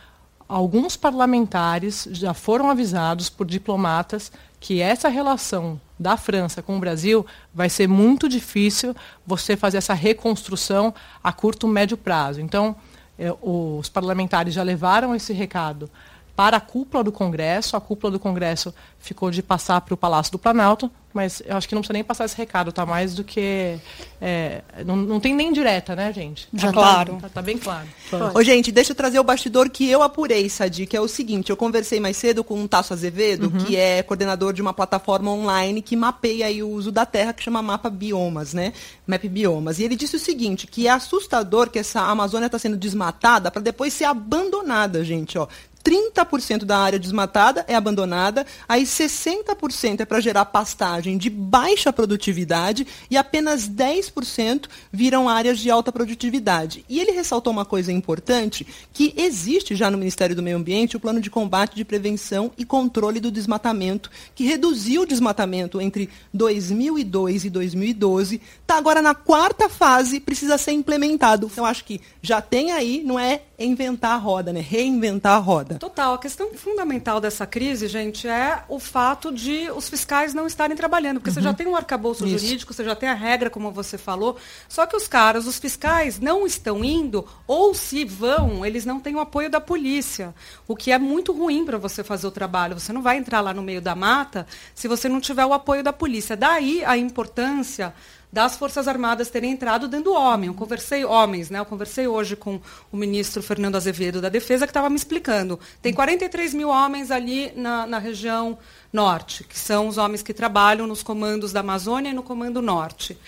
alguns 0.46 0.94
parlamentares 0.94 2.06
já 2.12 2.34
foram 2.34 2.70
avisados 2.70 3.30
por 3.30 3.46
diplomatas 3.46 4.30
que 4.60 4.82
essa 4.82 5.08
relação 5.08 5.80
da 5.98 6.18
França 6.18 6.60
com 6.60 6.76
o 6.76 6.80
Brasil 6.80 7.24
vai 7.54 7.70
ser 7.70 7.88
muito 7.88 8.28
difícil 8.28 8.94
você 9.26 9.56
fazer 9.56 9.78
essa 9.78 9.94
reconstrução 9.94 10.92
a 11.24 11.32
curto, 11.32 11.66
médio 11.66 11.96
prazo. 11.96 12.42
Então, 12.42 12.76
eh, 13.18 13.32
os 13.40 13.88
parlamentares 13.88 14.52
já 14.52 14.62
levaram 14.62 15.14
esse 15.14 15.32
recado 15.32 15.88
para 16.36 16.58
a 16.58 16.60
cúpula 16.60 17.02
do 17.02 17.10
Congresso. 17.10 17.76
A 17.76 17.80
cúpula 17.80 18.12
do 18.12 18.20
Congresso 18.20 18.72
ficou 19.00 19.30
de 19.30 19.42
passar 19.42 19.80
para 19.80 19.94
o 19.94 19.96
Palácio 19.96 20.30
do 20.30 20.38
Planalto, 20.38 20.90
mas 21.14 21.42
eu 21.46 21.56
acho 21.56 21.66
que 21.66 21.74
não 21.74 21.80
precisa 21.80 21.94
nem 21.94 22.04
passar 22.04 22.26
esse 22.26 22.36
recado, 22.36 22.70
tá 22.70 22.84
mais 22.84 23.14
do 23.14 23.24
que. 23.24 23.78
É, 24.20 24.62
não, 24.84 24.96
não 24.96 25.18
tem 25.18 25.34
nem 25.34 25.50
direta, 25.50 25.96
né, 25.96 26.12
gente? 26.12 26.46
Já 26.52 26.68
tá, 26.68 26.72
claro. 26.74 27.18
Tá, 27.22 27.28
tá, 27.30 27.42
bem 27.42 27.56
claro. 27.56 27.88
Ô, 28.34 28.42
gente, 28.42 28.70
deixa 28.70 28.92
eu 28.92 28.96
trazer 28.96 29.18
o 29.18 29.24
bastidor 29.24 29.70
que 29.70 29.88
eu 29.88 30.02
apurei, 30.02 30.46
Sadi, 30.50 30.84
que 30.84 30.94
é 30.96 31.00
o 31.00 31.08
seguinte: 31.08 31.48
eu 31.48 31.56
conversei 31.56 31.98
mais 32.00 32.18
cedo 32.18 32.44
com 32.44 32.62
o 32.62 32.68
Tasso 32.68 32.92
Azevedo, 32.92 33.44
uhum. 33.44 33.64
que 33.64 33.76
é 33.76 34.02
coordenador 34.02 34.52
de 34.52 34.60
uma 34.60 34.74
plataforma 34.74 35.30
online 35.30 35.80
que 35.80 35.96
mapeia 35.96 36.46
o 36.64 36.68
uso 36.68 36.92
da 36.92 37.06
terra, 37.06 37.32
que 37.32 37.42
chama 37.42 37.62
Mapa 37.62 37.88
Biomas, 37.88 38.52
né? 38.52 38.74
Map 39.06 39.24
Biomas. 39.24 39.78
E 39.78 39.84
ele 39.84 39.96
disse 39.96 40.16
o 40.16 40.20
seguinte: 40.20 40.66
que 40.66 40.86
é 40.86 40.90
assustador 40.90 41.70
que 41.70 41.78
essa 41.78 42.02
Amazônia 42.02 42.46
está 42.46 42.58
sendo 42.58 42.76
desmatada 42.76 43.50
para 43.50 43.62
depois 43.62 43.94
ser 43.94 44.04
abandonada, 44.04 45.02
gente. 45.02 45.38
Ó. 45.38 45.48
30% 45.86 46.64
da 46.64 46.78
área 46.78 46.98
desmatada 46.98 47.64
é 47.68 47.76
abandonada, 47.76 48.44
aí 48.68 48.82
60% 48.82 50.00
é 50.00 50.04
para 50.04 50.18
gerar 50.18 50.46
pastagem 50.46 51.16
de 51.16 51.30
baixa 51.30 51.92
produtividade 51.92 52.84
e 53.08 53.16
apenas 53.16 53.68
10% 53.68 54.64
viram 54.90 55.28
áreas 55.28 55.60
de 55.60 55.70
alta 55.70 55.92
produtividade. 55.92 56.84
E 56.88 56.98
ele 56.98 57.12
ressaltou 57.12 57.52
uma 57.52 57.64
coisa 57.64 57.92
importante, 57.92 58.66
que 58.92 59.14
existe 59.16 59.76
já 59.76 59.88
no 59.88 59.96
Ministério 59.96 60.34
do 60.34 60.42
Meio 60.42 60.56
Ambiente 60.56 60.96
o 60.96 61.00
plano 61.00 61.20
de 61.20 61.30
combate 61.30 61.76
de 61.76 61.84
prevenção 61.84 62.50
e 62.58 62.64
controle 62.64 63.20
do 63.20 63.30
desmatamento, 63.30 64.10
que 64.34 64.44
reduziu 64.44 65.02
o 65.02 65.06
desmatamento 65.06 65.80
entre 65.80 66.10
2002 66.34 67.44
e 67.44 67.50
2012, 67.50 68.40
está 68.60 68.76
agora 68.76 69.00
na 69.00 69.14
quarta 69.14 69.68
fase, 69.68 70.18
precisa 70.18 70.58
ser 70.58 70.72
implementado. 70.72 71.48
Eu 71.56 71.64
acho 71.64 71.84
que 71.84 72.00
já 72.20 72.40
tem 72.40 72.72
aí, 72.72 73.04
não 73.04 73.20
é 73.20 73.42
inventar 73.56 74.12
a 74.12 74.16
roda, 74.16 74.52
né? 74.52 74.60
Reinventar 74.60 75.36
a 75.36 75.38
roda. 75.38 75.75
Total. 75.78 76.14
A 76.14 76.18
questão 76.18 76.52
fundamental 76.54 77.20
dessa 77.20 77.46
crise, 77.46 77.88
gente, 77.88 78.26
é 78.28 78.62
o 78.68 78.78
fato 78.78 79.32
de 79.32 79.70
os 79.70 79.88
fiscais 79.88 80.34
não 80.34 80.46
estarem 80.46 80.76
trabalhando. 80.76 81.18
Porque 81.18 81.30
uhum. 81.30 81.34
você 81.34 81.42
já 81.42 81.54
tem 81.54 81.66
um 81.66 81.76
arcabouço 81.76 82.26
Isso. 82.26 82.38
jurídico, 82.38 82.74
você 82.74 82.84
já 82.84 82.94
tem 82.94 83.08
a 83.08 83.14
regra, 83.14 83.50
como 83.50 83.70
você 83.70 83.96
falou. 83.98 84.36
Só 84.68 84.86
que 84.86 84.96
os 84.96 85.08
caras, 85.08 85.46
os 85.46 85.58
fiscais, 85.58 86.18
não 86.20 86.46
estão 86.46 86.84
indo, 86.84 87.26
ou 87.46 87.74
se 87.74 88.04
vão, 88.04 88.64
eles 88.64 88.84
não 88.84 89.00
têm 89.00 89.14
o 89.14 89.20
apoio 89.20 89.50
da 89.50 89.60
polícia. 89.60 90.34
O 90.66 90.76
que 90.76 90.90
é 90.92 90.98
muito 90.98 91.32
ruim 91.32 91.64
para 91.64 91.78
você 91.78 92.02
fazer 92.02 92.26
o 92.26 92.30
trabalho. 92.30 92.78
Você 92.78 92.92
não 92.92 93.02
vai 93.02 93.16
entrar 93.16 93.40
lá 93.40 93.52
no 93.52 93.62
meio 93.62 93.80
da 93.80 93.94
mata 93.94 94.46
se 94.74 94.88
você 94.88 95.08
não 95.08 95.20
tiver 95.20 95.44
o 95.44 95.52
apoio 95.52 95.82
da 95.82 95.92
polícia. 95.92 96.36
Daí 96.36 96.84
a 96.84 96.96
importância 96.96 97.94
das 98.32 98.56
Forças 98.56 98.88
Armadas 98.88 99.30
terem 99.30 99.52
entrado 99.52 99.88
dando 99.88 100.12
homem. 100.12 100.48
Eu 100.48 100.54
conversei, 100.54 101.04
homens, 101.04 101.50
né? 101.50 101.58
Eu 101.58 101.64
conversei 101.64 102.06
hoje 102.06 102.36
com 102.36 102.60
o 102.92 102.96
ministro 102.96 103.42
Fernando 103.42 103.76
Azevedo 103.76 104.20
da 104.20 104.28
Defesa, 104.28 104.66
que 104.66 104.70
estava 104.70 104.90
me 104.90 104.96
explicando. 104.96 105.58
Tem 105.80 105.92
43 105.92 106.54
mil 106.54 106.68
homens 106.68 107.10
ali 107.10 107.52
na, 107.56 107.86
na 107.86 107.98
região 107.98 108.58
norte, 108.92 109.44
que 109.44 109.58
são 109.58 109.88
os 109.88 109.98
homens 109.98 110.22
que 110.22 110.34
trabalham 110.34 110.86
nos 110.86 111.02
comandos 111.02 111.52
da 111.52 111.60
Amazônia 111.60 112.10
e 112.10 112.14
no 112.14 112.22
Comando 112.22 112.60
Norte. 112.60 113.18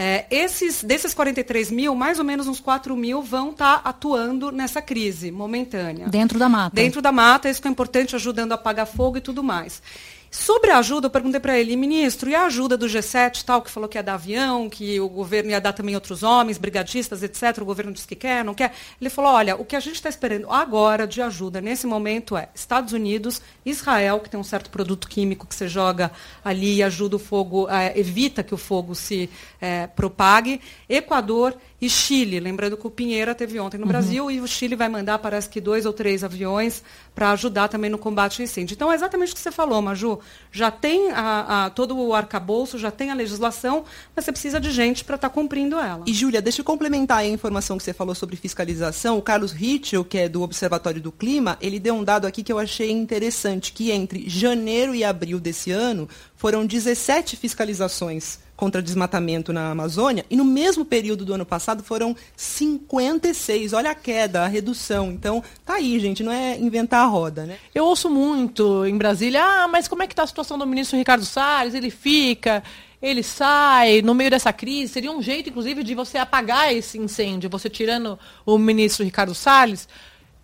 É, 0.00 0.26
esses, 0.30 0.84
desses 0.84 1.12
43 1.12 1.72
mil, 1.72 1.92
mais 1.92 2.20
ou 2.20 2.24
menos 2.24 2.46
uns 2.46 2.60
4 2.60 2.94
mil 2.94 3.20
vão 3.20 3.50
estar 3.50 3.82
tá 3.82 3.88
atuando 3.88 4.52
nessa 4.52 4.80
crise 4.80 5.32
momentânea. 5.32 6.06
Dentro 6.08 6.38
da 6.38 6.48
mata. 6.48 6.76
Dentro 6.76 7.02
da 7.02 7.10
mata, 7.10 7.50
isso 7.50 7.60
que 7.60 7.66
é 7.66 7.70
importante, 7.70 8.14
ajudando 8.14 8.52
a 8.52 8.54
apagar 8.54 8.86
fogo 8.86 9.16
e 9.18 9.20
tudo 9.20 9.42
mais. 9.42 9.82
Sobre 10.30 10.70
a 10.70 10.78
ajuda, 10.78 11.06
eu 11.06 11.10
perguntei 11.10 11.40
para 11.40 11.58
ele, 11.58 11.74
ministro, 11.74 12.28
e 12.28 12.34
a 12.34 12.44
ajuda 12.44 12.76
do 12.76 12.86
G7, 12.86 13.44
tal, 13.44 13.62
que 13.62 13.70
falou 13.70 13.88
que 13.88 13.96
ia 13.96 14.02
dar 14.02 14.14
avião, 14.14 14.68
que 14.68 15.00
o 15.00 15.08
governo 15.08 15.50
ia 15.50 15.60
dar 15.60 15.72
também 15.72 15.94
outros 15.94 16.22
homens, 16.22 16.58
brigadistas, 16.58 17.22
etc. 17.22 17.58
O 17.62 17.64
governo 17.64 17.92
disse 17.92 18.06
que 18.06 18.14
quer, 18.14 18.44
não 18.44 18.54
quer. 18.54 18.74
Ele 19.00 19.08
falou: 19.08 19.32
olha, 19.32 19.56
o 19.56 19.64
que 19.64 19.74
a 19.74 19.80
gente 19.80 19.94
está 19.94 20.08
esperando 20.08 20.50
agora 20.50 21.06
de 21.06 21.22
ajuda, 21.22 21.60
nesse 21.60 21.86
momento, 21.86 22.36
é 22.36 22.50
Estados 22.54 22.92
Unidos, 22.92 23.40
Israel, 23.64 24.20
que 24.20 24.28
tem 24.28 24.38
um 24.38 24.44
certo 24.44 24.68
produto 24.68 25.08
químico 25.08 25.46
que 25.46 25.54
você 25.54 25.66
joga 25.66 26.12
ali 26.44 26.76
e 26.76 26.82
ajuda 26.82 27.16
o 27.16 27.18
fogo, 27.18 27.68
é, 27.70 27.98
evita 27.98 28.42
que 28.42 28.54
o 28.54 28.58
fogo 28.58 28.94
se 28.94 29.30
é, 29.60 29.86
propague, 29.86 30.60
Equador 30.88 31.56
e 31.80 31.88
Chile. 31.88 32.40
Lembrando 32.40 32.76
que 32.76 32.86
o 32.86 32.90
Pinheira 32.90 33.34
teve 33.34 33.58
ontem 33.60 33.78
no 33.78 33.84
uhum. 33.84 33.88
Brasil 33.88 34.30
e 34.30 34.40
o 34.40 34.46
Chile 34.46 34.74
vai 34.74 34.88
mandar, 34.88 35.18
parece 35.18 35.48
que 35.48 35.60
dois 35.60 35.86
ou 35.86 35.92
três 35.92 36.24
aviões 36.24 36.82
para 37.14 37.30
ajudar 37.32 37.68
também 37.68 37.90
no 37.90 37.98
combate 37.98 38.40
ao 38.40 38.44
incêndio. 38.44 38.74
Então, 38.74 38.90
é 38.90 38.94
exatamente 38.94 39.32
o 39.32 39.34
que 39.34 39.40
você 39.40 39.50
falou, 39.50 39.80
Maju. 39.80 40.18
Já 40.50 40.70
tem 40.70 41.10
a, 41.12 41.66
a, 41.66 41.70
todo 41.70 41.96
o 41.96 42.14
arcabouço, 42.14 42.78
já 42.78 42.90
tem 42.90 43.10
a 43.10 43.14
legislação, 43.14 43.84
mas 44.14 44.24
você 44.24 44.32
precisa 44.32 44.60
de 44.60 44.70
gente 44.70 45.04
para 45.04 45.16
estar 45.16 45.28
tá 45.28 45.34
cumprindo 45.34 45.78
ela. 45.78 46.04
E, 46.06 46.12
Júlia, 46.12 46.42
deixa 46.42 46.60
eu 46.60 46.64
complementar 46.64 47.18
a 47.18 47.26
informação 47.26 47.76
que 47.76 47.84
você 47.84 47.92
falou 47.92 48.14
sobre 48.14 48.36
fiscalização. 48.36 49.18
O 49.18 49.22
Carlos 49.22 49.52
Ritchell, 49.52 50.04
que 50.04 50.18
é 50.18 50.28
do 50.28 50.42
Observatório 50.42 51.00
do 51.00 51.12
Clima, 51.12 51.56
ele 51.60 51.78
deu 51.78 51.94
um 51.94 52.04
dado 52.04 52.26
aqui 52.26 52.42
que 52.42 52.52
eu 52.52 52.58
achei 52.58 52.90
interessante, 52.90 53.72
que 53.72 53.90
entre 53.90 54.28
janeiro 54.28 54.94
e 54.94 55.04
abril 55.04 55.40
desse 55.40 55.70
ano 55.70 56.08
foram 56.38 56.64
17 56.64 57.36
fiscalizações 57.36 58.38
contra 58.56 58.80
desmatamento 58.80 59.52
na 59.52 59.70
Amazônia, 59.70 60.24
e 60.30 60.36
no 60.36 60.44
mesmo 60.44 60.84
período 60.84 61.24
do 61.24 61.34
ano 61.34 61.44
passado 61.44 61.82
foram 61.82 62.16
56. 62.36 63.72
Olha 63.72 63.90
a 63.90 63.94
queda, 63.94 64.42
a 64.42 64.46
redução. 64.46 65.12
Então, 65.12 65.42
tá 65.64 65.74
aí, 65.74 65.98
gente, 66.00 66.22
não 66.22 66.32
é 66.32 66.56
inventar 66.56 67.04
a 67.04 67.06
roda, 67.06 67.44
né? 67.44 67.58
Eu 67.74 67.84
ouço 67.84 68.08
muito 68.08 68.86
em 68.86 68.96
Brasília, 68.96 69.44
ah, 69.44 69.68
mas 69.68 69.86
como 69.86 70.02
é 70.02 70.06
que 70.06 70.12
está 70.12 70.22
a 70.22 70.26
situação 70.26 70.56
do 70.56 70.66
ministro 70.66 70.96
Ricardo 70.96 71.24
Salles? 71.24 71.74
Ele 71.74 71.90
fica, 71.90 72.62
ele 73.02 73.22
sai 73.22 74.00
no 74.02 74.14
meio 74.14 74.30
dessa 74.30 74.52
crise. 74.52 74.92
Seria 74.92 75.12
um 75.12 75.22
jeito, 75.22 75.50
inclusive, 75.50 75.82
de 75.82 75.94
você 75.94 76.18
apagar 76.18 76.72
esse 76.72 76.98
incêndio, 76.98 77.50
você 77.50 77.68
tirando 77.68 78.18
o 78.46 78.58
ministro 78.58 79.04
Ricardo 79.04 79.34
Salles. 79.34 79.88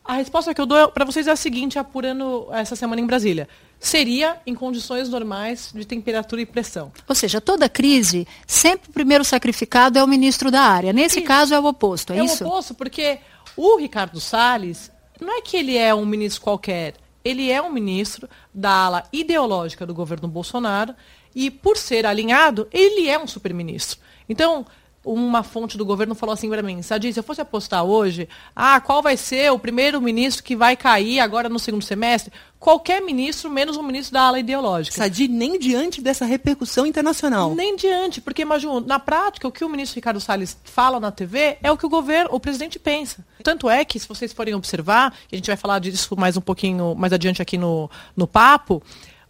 A 0.05 0.15
resposta 0.15 0.53
que 0.53 0.61
eu 0.61 0.67
dou 0.67 0.89
para 0.89 1.05
vocês 1.05 1.27
é 1.27 1.31
a 1.31 1.37
seguinte, 1.37 1.79
apurando 1.79 2.49
essa 2.53 2.77
semana 2.77 3.01
em 3.01 3.07
Brasília 3.07 3.49
seria 3.85 4.39
em 4.47 4.55
condições 4.55 5.09
normais 5.09 5.71
de 5.75 5.85
temperatura 5.85 6.41
e 6.41 6.47
pressão. 6.47 6.91
Ou 7.07 7.15
seja, 7.15 7.41
toda 7.41 7.69
crise, 7.69 8.27
sempre 8.47 8.89
o 8.89 8.93
primeiro 8.93 9.25
sacrificado 9.25 9.99
é 9.99 10.03
o 10.03 10.09
ministro 10.09 10.51
da 10.51 10.63
área. 10.63 10.93
Nesse 10.93 11.21
caso 11.21 11.55
é 11.55 11.61
o 11.61 11.67
oposto, 11.67 12.13
é, 12.13 12.19
é 12.19 12.25
isso? 12.25 12.43
É 12.43 12.47
o 12.47 12.49
oposto, 12.49 12.75
porque 12.75 13.19
o 13.57 13.77
Ricardo 13.77 14.19
Salles, 14.21 14.91
não 15.21 15.37
é 15.37 15.43
que 15.43 15.57
ele 15.57 15.77
é 15.77 15.95
um 15.95 16.07
ministro 16.07 16.43
qualquer, 16.43 16.95
ele 17.23 17.51
é 17.51 17.61
um 17.61 17.71
ministro 17.71 18.29
da 18.53 18.71
ala 18.71 19.05
ideológica 19.13 19.87
do 19.87 19.95
governo 19.95 20.29
Bolsonaro 20.29 20.95
e, 21.35 21.51
por 21.51 21.77
ser 21.77 22.07
alinhado, 22.07 22.67
ele 22.73 23.09
é 23.09 23.19
um 23.19 23.27
superministro. 23.27 23.99
Então, 24.29 24.65
uma 25.05 25.43
fonte 25.43 25.77
do 25.77 25.85
governo 25.85 26.15
falou 26.15 26.33
assim 26.33 26.49
para 26.49 26.63
mim, 26.63 26.81
Sadi, 26.83 27.13
se 27.13 27.19
eu 27.19 27.23
fosse 27.23 27.41
apostar 27.41 27.85
hoje, 27.85 28.29
ah, 28.55 28.81
qual 28.81 29.03
vai 29.03 29.17
ser 29.17 29.53
o 29.53 29.59
primeiro 29.59 30.01
ministro 30.01 30.43
que 30.43 30.57
vai 30.57 30.77
cair 30.77 31.21
agora 31.21 31.49
no 31.49 31.59
segundo 31.59 31.85
semestre? 31.85 32.33
Qualquer 32.59 33.03
ministro, 33.03 33.51
menos 33.51 33.77
um 33.77 33.83
ministro 33.83 34.15
da 34.15 34.23
ala 34.23 34.39
ideológica. 34.39 34.97
Sadi, 34.97 35.29
nem 35.29 35.59
diante 35.59 36.01
dessa 36.01 36.25
repercussão 36.25 36.87
internacional. 36.87 37.55
Nem 37.55 37.77
diante, 37.77 38.23
porque 38.23 38.41
imagina, 38.41 38.81
na 38.81 38.99
prática, 38.99 39.47
o 39.47 39.53
que 39.53 39.65
o 39.65 39.69
ministro 39.69 39.97
Ricardo 39.97 40.21
Salles 40.21 40.57
fala 40.65 40.99
na 40.99 41.13
TV 41.13 41.59
é 41.63 41.71
o 41.71 41.77
que 41.77 41.85
o 41.85 41.91
governo, 41.91 42.31
o 42.33 42.41
presidente 42.41 42.79
pensa. 42.79 43.25
Tanto 43.43 43.69
é 43.69 43.85
que, 43.85 44.01
se 44.01 44.09
vocês 44.09 44.33
forem 44.33 44.55
observar, 44.55 45.15
e 45.31 45.35
a 45.35 45.37
gente 45.37 45.47
vai 45.47 45.57
falar 45.57 45.79
disso 45.79 46.17
mais 46.17 46.39
um 46.39 46.41
pouquinho 46.41 46.95
mais 46.95 47.13
adiante 47.13 47.43
aqui 47.43 47.59
no, 47.59 47.91
no 48.17 48.27
papo, 48.27 48.83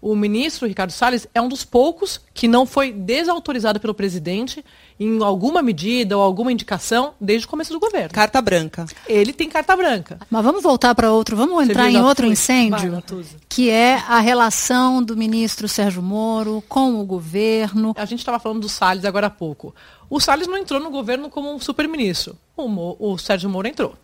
o 0.04 0.14
ministro 0.14 0.68
Ricardo 0.68 0.90
Salles 0.90 1.26
é 1.34 1.40
um 1.40 1.48
dos 1.48 1.64
poucos 1.64 2.20
que 2.34 2.46
não 2.46 2.66
foi 2.66 2.92
desautorizado 2.92 3.80
pelo 3.80 3.94
presidente 3.94 4.62
em 4.98 5.22
alguma 5.22 5.60
medida 5.62 6.16
ou 6.16 6.22
alguma 6.22 6.52
indicação 6.52 7.14
desde 7.20 7.46
o 7.46 7.50
começo 7.50 7.72
do 7.72 7.80
governo. 7.80 8.10
Carta 8.10 8.40
branca. 8.40 8.86
Ele 9.06 9.32
tem 9.32 9.48
carta 9.48 9.76
branca. 9.76 10.18
Mas 10.30 10.44
vamos 10.44 10.62
voltar 10.62 10.94
para 10.94 11.12
outro, 11.12 11.36
vamos 11.36 11.68
entrar 11.68 11.90
em 11.90 12.00
outro 12.00 12.26
incêndio, 12.26 12.92
Vai, 12.92 13.24
que 13.48 13.70
é 13.70 13.94
a 14.06 14.20
relação 14.20 15.02
do 15.02 15.16
ministro 15.16 15.68
Sérgio 15.68 16.02
Moro 16.02 16.62
com 16.68 17.00
o 17.00 17.04
governo. 17.04 17.92
A 17.96 18.04
gente 18.04 18.20
estava 18.20 18.38
falando 18.38 18.60
do 18.60 18.68
Salles 18.68 19.04
agora 19.04 19.26
há 19.26 19.30
pouco. 19.30 19.74
O 20.08 20.20
Salles 20.20 20.46
não 20.46 20.56
entrou 20.56 20.80
no 20.80 20.90
governo 20.90 21.28
como 21.28 21.52
um 21.52 21.58
super-ministro. 21.58 22.36
O, 22.56 23.12
o 23.12 23.18
Sérgio 23.18 23.50
Moro 23.50 23.66
entrou. 23.66 23.94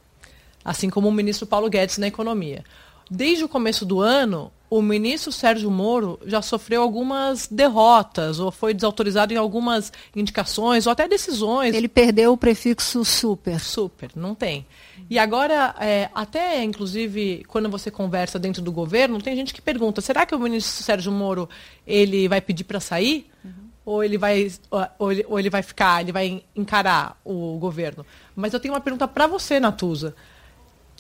Assim 0.65 0.91
como 0.91 1.09
o 1.09 1.13
ministro 1.13 1.47
Paulo 1.47 1.71
Guedes 1.71 1.99
na 1.99 2.09
economia. 2.09 2.65
Desde 3.09 3.45
o 3.45 3.49
começo 3.49 3.85
do 3.85 4.01
ano, 4.01 4.53
o 4.71 4.81
ministro 4.81 5.33
Sérgio 5.33 5.69
Moro 5.69 6.21
já 6.25 6.41
sofreu 6.41 6.81
algumas 6.81 7.49
derrotas, 7.49 8.39
ou 8.39 8.53
foi 8.53 8.73
desautorizado 8.73 9.35
em 9.35 9.37
algumas 9.37 9.93
indicações, 10.15 10.87
ou 10.87 10.93
até 10.93 11.09
decisões. 11.09 11.75
Ele 11.75 11.89
perdeu 11.89 12.33
o 12.33 12.37
prefixo 12.37 13.05
super. 13.05 13.59
Super, 13.59 14.11
não 14.15 14.33
tem. 14.33 14.65
E 15.11 15.19
agora, 15.19 15.75
é, 15.81 16.09
até 16.15 16.63
inclusive, 16.63 17.45
quando 17.49 17.69
você 17.69 17.91
conversa 17.91 18.39
dentro 18.39 18.63
do 18.63 18.71
governo, 18.71 19.21
tem 19.21 19.35
gente 19.35 19.53
que 19.53 19.61
pergunta: 19.61 20.01
será 20.01 20.25
que 20.25 20.37
o 20.37 20.39
ministro 20.39 20.85
Sérgio 20.85 21.11
Moro 21.11 21.49
ele 21.85 22.29
vai 22.29 22.41
pedir 22.41 22.63
para 22.63 22.79
sair? 22.79 23.29
Uhum. 23.45 23.51
Ou 23.85 24.05
ele, 24.05 24.17
vai, 24.17 24.53
ou, 24.99 25.11
ele, 25.11 25.27
ou 25.29 25.39
ele 25.39 25.51
vai 25.51 25.63
ficar, 25.63 26.01
ele 26.01 26.13
vai 26.13 26.45
encarar 26.55 27.21
o 27.25 27.59
governo? 27.59 28.07
Mas 28.37 28.53
eu 28.55 28.61
tenho 28.61 28.73
uma 28.73 28.81
pergunta 28.81 29.09
para 29.09 29.27
você, 29.27 29.59
Natuza 29.59 30.15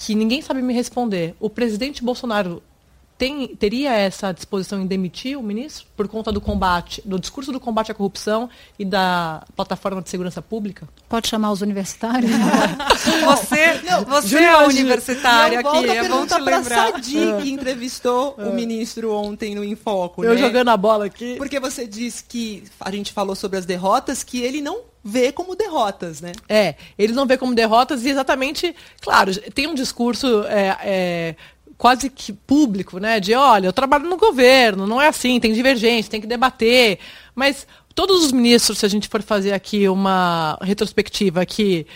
que 0.00 0.14
ninguém 0.14 0.40
sabe 0.40 0.62
me 0.62 0.72
responder. 0.72 1.34
O 1.38 1.50
presidente 1.50 2.02
Bolsonaro 2.02 2.62
tem, 3.20 3.48
teria 3.48 3.92
essa 3.92 4.32
disposição 4.32 4.80
em 4.80 4.86
demitir 4.86 5.38
o 5.38 5.42
ministro 5.42 5.86
por 5.94 6.08
conta 6.08 6.32
do 6.32 6.40
combate, 6.40 7.02
do 7.04 7.18
discurso 7.18 7.52
do 7.52 7.60
combate 7.60 7.92
à 7.92 7.94
corrupção 7.94 8.48
e 8.78 8.84
da 8.84 9.44
plataforma 9.54 10.00
de 10.00 10.08
segurança 10.08 10.40
pública? 10.40 10.88
Pode 11.06 11.28
chamar 11.28 11.52
os 11.52 11.60
universitários? 11.60 12.30
você 13.22 13.82
não, 13.82 14.04
você 14.06 14.38
é 14.38 14.56
universitária 14.66 15.60
aqui, 15.60 15.90
é 15.90 16.08
bom 16.08 16.26
te 16.26 16.34
lembrar. 16.38 16.92
Sadi, 16.92 17.12
que 17.12 17.18
é. 17.18 17.48
entrevistou 17.48 18.36
é. 18.38 18.44
o 18.44 18.54
ministro 18.54 19.12
ontem 19.12 19.54
no 19.54 19.62
Infoco. 19.62 20.24
Eu 20.24 20.32
né? 20.32 20.40
jogando 20.40 20.70
a 20.70 20.76
bola 20.78 21.04
aqui. 21.04 21.36
Porque 21.36 21.60
você 21.60 21.86
disse 21.86 22.24
que 22.24 22.64
a 22.80 22.90
gente 22.90 23.12
falou 23.12 23.36
sobre 23.36 23.58
as 23.58 23.66
derrotas, 23.66 24.24
que 24.24 24.40
ele 24.40 24.62
não 24.62 24.80
vê 25.04 25.32
como 25.32 25.54
derrotas, 25.54 26.20
né? 26.20 26.32
É, 26.48 26.74
eles 26.98 27.14
não 27.14 27.26
vê 27.26 27.36
como 27.36 27.54
derrotas 27.54 28.04
e 28.04 28.10
exatamente, 28.10 28.74
claro, 29.00 29.34
tem 29.52 29.66
um 29.66 29.74
discurso 29.74 30.44
é, 30.46 30.76
é, 30.82 31.36
quase 31.80 32.10
que 32.10 32.30
público, 32.30 32.99
né? 32.99 33.18
De 33.18 33.32
olha, 33.32 33.66
eu 33.66 33.72
trabalho 33.72 34.06
no 34.06 34.18
governo, 34.18 34.87
não 34.87 35.00
é 35.00 35.08
assim, 35.08 35.40
tem 35.40 35.54
divergência, 35.54 36.10
tem 36.10 36.20
que 36.20 36.26
debater. 36.26 36.99
Mas 37.34 37.66
todos 37.94 38.22
os 38.22 38.32
ministros, 38.32 38.76
se 38.76 38.84
a 38.84 38.88
gente 38.88 39.08
for 39.08 39.22
fazer 39.22 39.54
aqui 39.54 39.88
uma 39.88 40.58
retrospectiva 40.60 41.46
que 41.46 41.87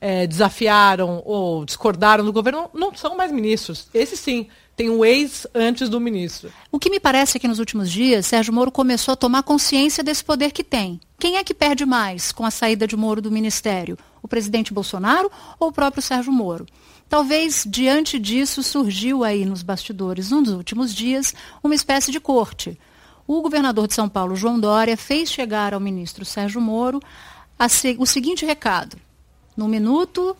é, 0.00 0.26
desafiaram 0.26 1.20
ou 1.26 1.62
discordaram 1.66 2.24
do 2.24 2.32
governo, 2.32 2.70
não 2.72 2.94
são 2.94 3.14
mais 3.18 3.30
ministros. 3.30 3.86
Esse 3.92 4.16
sim 4.16 4.46
tem 4.74 4.88
um 4.88 5.04
ex 5.04 5.46
antes 5.54 5.90
do 5.90 6.00
ministro. 6.00 6.50
O 6.72 6.78
que 6.78 6.88
me 6.88 6.98
parece 6.98 7.36
é 7.36 7.40
que 7.40 7.46
nos 7.46 7.58
últimos 7.58 7.90
dias, 7.90 8.24
Sérgio 8.24 8.52
Moro 8.52 8.72
começou 8.72 9.12
a 9.12 9.16
tomar 9.16 9.42
consciência 9.42 10.02
desse 10.02 10.24
poder 10.24 10.52
que 10.52 10.64
tem. 10.64 10.98
Quem 11.18 11.36
é 11.36 11.44
que 11.44 11.52
perde 11.52 11.84
mais 11.84 12.32
com 12.32 12.46
a 12.46 12.50
saída 12.50 12.86
de 12.86 12.96
Moro 12.96 13.20
do 13.20 13.30
ministério? 13.30 13.98
O 14.22 14.26
presidente 14.26 14.72
Bolsonaro 14.72 15.30
ou 15.60 15.68
o 15.68 15.72
próprio 15.72 16.02
Sérgio 16.02 16.32
Moro? 16.32 16.64
Talvez 17.14 17.64
diante 17.64 18.18
disso 18.18 18.60
surgiu 18.60 19.22
aí 19.22 19.44
nos 19.44 19.62
bastidores, 19.62 20.32
nos 20.32 20.48
últimos 20.48 20.92
dias, 20.92 21.32
uma 21.62 21.72
espécie 21.72 22.10
de 22.10 22.18
corte. 22.18 22.76
O 23.24 23.40
governador 23.40 23.86
de 23.86 23.94
São 23.94 24.08
Paulo, 24.08 24.34
João 24.34 24.58
Dória, 24.58 24.96
fez 24.96 25.30
chegar 25.30 25.72
ao 25.72 25.78
ministro 25.78 26.24
Sérgio 26.24 26.60
Moro 26.60 27.00
o 28.00 28.04
seguinte 28.04 28.44
recado: 28.44 28.96
no 29.56 29.68
minuto 29.68 30.36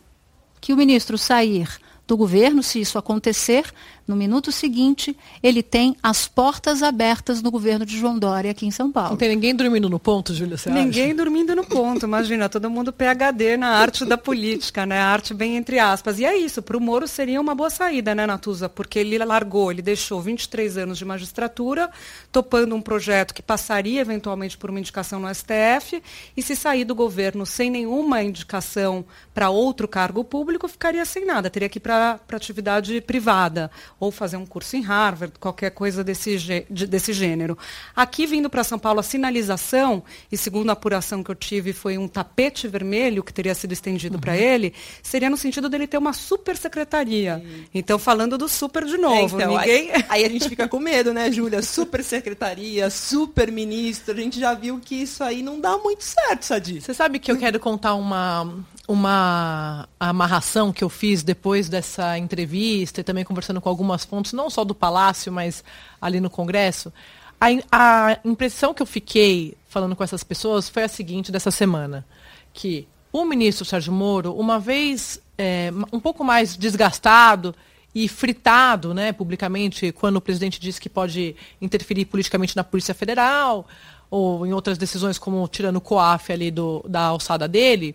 que 0.61 0.73
o 0.73 0.76
ministro 0.76 1.16
sair 1.16 1.69
do 2.09 2.16
governo, 2.16 2.61
se 2.61 2.81
isso 2.81 2.99
acontecer, 2.99 3.73
no 4.06 4.14
minuto 4.14 4.52
seguinte, 4.52 5.16
ele 5.42 5.62
tem 5.62 5.96
as 6.02 6.28
portas 6.28 6.82
abertas 6.82 7.40
no 7.40 7.50
governo 7.50 7.87
de 7.87 7.99
João 7.99 8.18
Dória 8.18 8.50
aqui 8.50 8.66
em 8.66 8.70
São 8.70 8.92
Paulo. 8.92 9.11
Não 9.11 9.16
tem 9.16 9.30
ninguém 9.30 9.54
dormindo 9.54 9.88
no 9.88 9.99
ponto, 9.99 10.34
Júlia, 10.34 10.58
você 10.58 10.70
Ninguém 10.70 11.06
acha? 11.06 11.14
dormindo 11.14 11.56
no 11.56 11.64
ponto, 11.64 12.04
imagina, 12.04 12.49
todo 12.49 12.68
mundo 12.68 12.92
PHD 12.92 13.56
na 13.56 13.68
arte 13.68 14.04
da 14.04 14.18
política, 14.18 14.84
né? 14.84 14.99
A 14.99 15.06
arte 15.06 15.32
bem 15.32 15.56
entre 15.56 15.78
aspas. 15.78 16.18
E 16.18 16.25
é 16.25 16.37
isso, 16.37 16.61
para 16.61 16.76
o 16.76 16.80
Moro 16.80 17.08
seria 17.08 17.40
uma 17.40 17.54
boa 17.54 17.70
saída, 17.70 18.14
né, 18.14 18.26
Natuza? 18.26 18.68
Porque 18.68 18.99
ele 18.99 19.16
largou, 19.25 19.70
ele 19.73 19.80
deixou 19.80 20.20
23 20.20 20.76
anos 20.76 20.99
de 20.99 21.04
magistratura, 21.04 21.90
topando 22.30 22.75
um 22.75 22.82
projeto 22.82 23.32
que 23.32 23.42
passaria 23.42 24.00
eventualmente 24.00 24.58
por 24.58 24.68
uma 24.68 24.80
indicação 24.80 25.18
no 25.18 25.34
STF, 25.34 26.02
e 26.37 26.42
se 26.42 26.54
sair 26.54 26.84
do 26.84 26.94
governo 26.94 27.46
sem 27.46 27.70
nenhuma 27.70 28.23
indicação 28.23 29.04
para 29.32 29.49
outro 29.49 29.88
cargo 29.88 30.23
público, 30.23 30.68
ficaria 30.68 31.04
sem 31.04 31.25
nada, 31.25 31.49
teria 31.49 31.68
que 31.68 31.78
ir 31.78 31.80
para 31.80 32.20
atividade 32.32 33.00
privada 33.00 33.70
ou 34.04 34.11
fazer 34.11 34.37
um 34.37 34.44
curso 34.44 34.76
em 34.76 34.82
Harvard, 34.82 35.34
qualquer 35.38 35.70
coisa 35.70 36.04
desse, 36.04 36.37
desse 36.70 37.12
gênero. 37.12 37.56
Aqui, 37.96 38.26
vindo 38.26 38.50
para 38.50 38.62
São 38.62 38.78
Paulo, 38.78 39.00
a 39.00 39.02
sinalização, 39.02 40.02
e 40.30 40.37
segundo 40.37 40.70
a 40.70 40.75
apuração 40.75 41.23
que 41.23 41.30
eu 41.30 41.34
tive, 41.34 41.73
foi 41.73 41.96
um 41.96 42.06
tapete 42.06 42.68
vermelho 42.68 43.23
que 43.23 43.32
teria 43.32 43.54
sido 43.54 43.73
estendido 43.73 44.16
uhum. 44.16 44.20
para 44.20 44.37
ele, 44.37 44.75
seria 45.02 45.30
no 45.30 45.37
sentido 45.37 45.68
dele 45.68 45.87
ter 45.87 45.99
uma 45.99 46.12
super 46.12 46.56
secretaria. 46.56 47.42
Uhum. 47.42 47.64
Então, 47.75 47.99
falando 47.99 48.37
do 48.37 48.49
super 48.49 48.84
de 48.84 48.99
novo. 48.99 49.40
É, 49.40 49.44
então, 49.44 49.56
ninguém... 49.56 49.90
aí, 49.92 50.04
aí, 50.08 50.25
a 50.25 50.28
gente 50.28 50.49
fica 50.49 50.68
com 50.68 50.78
medo, 50.78 51.12
né, 51.12 51.32
Júlia? 51.32 51.62
Super 51.62 52.04
secretaria, 52.04 52.90
super 52.90 53.50
ministro, 53.50 54.12
a 54.12 54.16
gente 54.16 54.38
já 54.38 54.54
viu 54.54 54.78
que 54.78 54.94
isso 54.96 55.25
aí 55.25 55.42
não 55.42 55.61
dá 55.61 55.78
muito 55.78 56.04
certo, 56.04 56.42
Sadi. 56.42 56.80
Você 56.80 56.92
sabe 56.92 57.18
que 57.18 57.30
eu 57.30 57.38
quero 57.38 57.58
contar 57.58 57.94
uma, 57.94 58.54
uma 58.87 59.88
amarração 59.99 60.73
que 60.73 60.85
eu 60.85 60.88
fiz 60.88 61.23
depois 61.23 61.69
dessa 61.69 62.19
entrevista 62.19 63.00
e 63.00 63.05
também 63.05 63.25
conversando 63.25 63.61
com 63.61 63.69
algumas 63.69 64.05
fontes, 64.05 64.33
não 64.33 64.50
só 64.50 64.64
do 64.64 64.75
Palácio, 64.75 65.33
mas 65.33 65.64
ali 66.00 66.21
no 66.21 66.29
Congresso. 66.29 66.93
A, 67.41 67.47
a 67.73 68.19
impressão 68.25 68.75
que 68.75 68.83
eu 68.83 68.87
fiquei 68.87 69.57
falando 69.69 69.97
com 69.97 70.05
essas 70.05 70.23
pessoas 70.23 70.69
foi 70.69 70.85
a 70.85 70.88
seguinte 70.88 71.33
dessa 71.33 71.50
semana, 71.50 72.07
que 72.53 72.87
o 73.12 73.25
ministro 73.25 73.64
Sérgio 73.64 73.93
Moro, 73.93 74.35
uma 74.35 74.59
vez 74.59 75.21
é, 75.38 75.71
um 75.93 76.00
pouco 76.00 76.23
mais 76.23 76.57
desgastado 76.57 77.55
e 77.95 78.09
fritado 78.09 78.93
né, 78.93 79.12
publicamente, 79.12 79.93
quando 79.93 80.17
o 80.17 80.21
presidente 80.21 80.61
disse 80.61 80.81
que 80.81 80.88
pode 80.88 81.37
interferir 81.61 82.05
politicamente 82.07 82.57
na 82.57 82.64
Polícia 82.64 82.93
Federal, 82.93 83.67
ou 84.11 84.47
em 84.47 84.53
outras 84.53 84.76
decisões, 84.76 85.19
como 85.19 85.47
tirando 85.49 85.76
o 85.76 85.81
COAF 85.81 86.33
ali 86.33 86.50
do, 86.50 86.85
da 86.88 87.03
alçada 87.07 87.49
dele, 87.49 87.95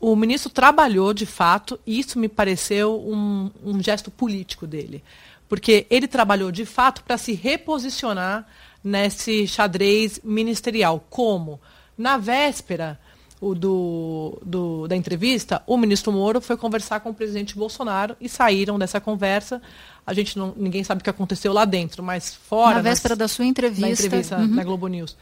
o 0.00 0.16
ministro 0.16 0.50
trabalhou 0.50 1.12
de 1.12 1.26
fato, 1.26 1.78
e 1.86 2.00
isso 2.00 2.18
me 2.18 2.28
pareceu 2.28 2.98
um, 3.00 3.50
um 3.62 3.82
gesto 3.82 4.10
político 4.10 4.66
dele. 4.66 5.04
Porque 5.48 5.86
ele 5.90 6.08
trabalhou 6.08 6.50
de 6.50 6.64
fato 6.64 7.02
para 7.04 7.18
se 7.18 7.34
reposicionar 7.34 8.46
nesse 8.82 9.46
xadrez 9.46 10.20
ministerial. 10.24 11.04
Como? 11.10 11.60
Na 11.98 12.16
véspera 12.16 12.98
o 13.40 13.54
do, 13.54 14.38
do, 14.44 14.86
da 14.86 14.94
entrevista, 14.94 15.62
o 15.66 15.76
ministro 15.78 16.12
Moro 16.12 16.40
foi 16.42 16.56
conversar 16.58 17.00
com 17.00 17.08
o 17.08 17.14
presidente 17.14 17.56
Bolsonaro 17.56 18.14
e 18.20 18.28
saíram 18.28 18.78
dessa 18.78 19.00
conversa. 19.00 19.62
A 20.06 20.12
gente 20.12 20.38
não, 20.38 20.52
ninguém 20.56 20.84
sabe 20.84 21.00
o 21.00 21.04
que 21.04 21.08
aconteceu 21.08 21.52
lá 21.52 21.64
dentro, 21.64 22.02
mas 22.02 22.34
fora. 22.34 22.76
Na 22.76 22.82
véspera 22.82 23.12
nas, 23.12 23.18
da 23.18 23.28
sua 23.28 23.46
entrevista. 23.46 23.86
Na 23.86 23.92
entrevista 23.92 24.36
uhum. 24.36 24.46
na 24.46 24.62
Globo 24.62 24.88
News. 24.88 25.16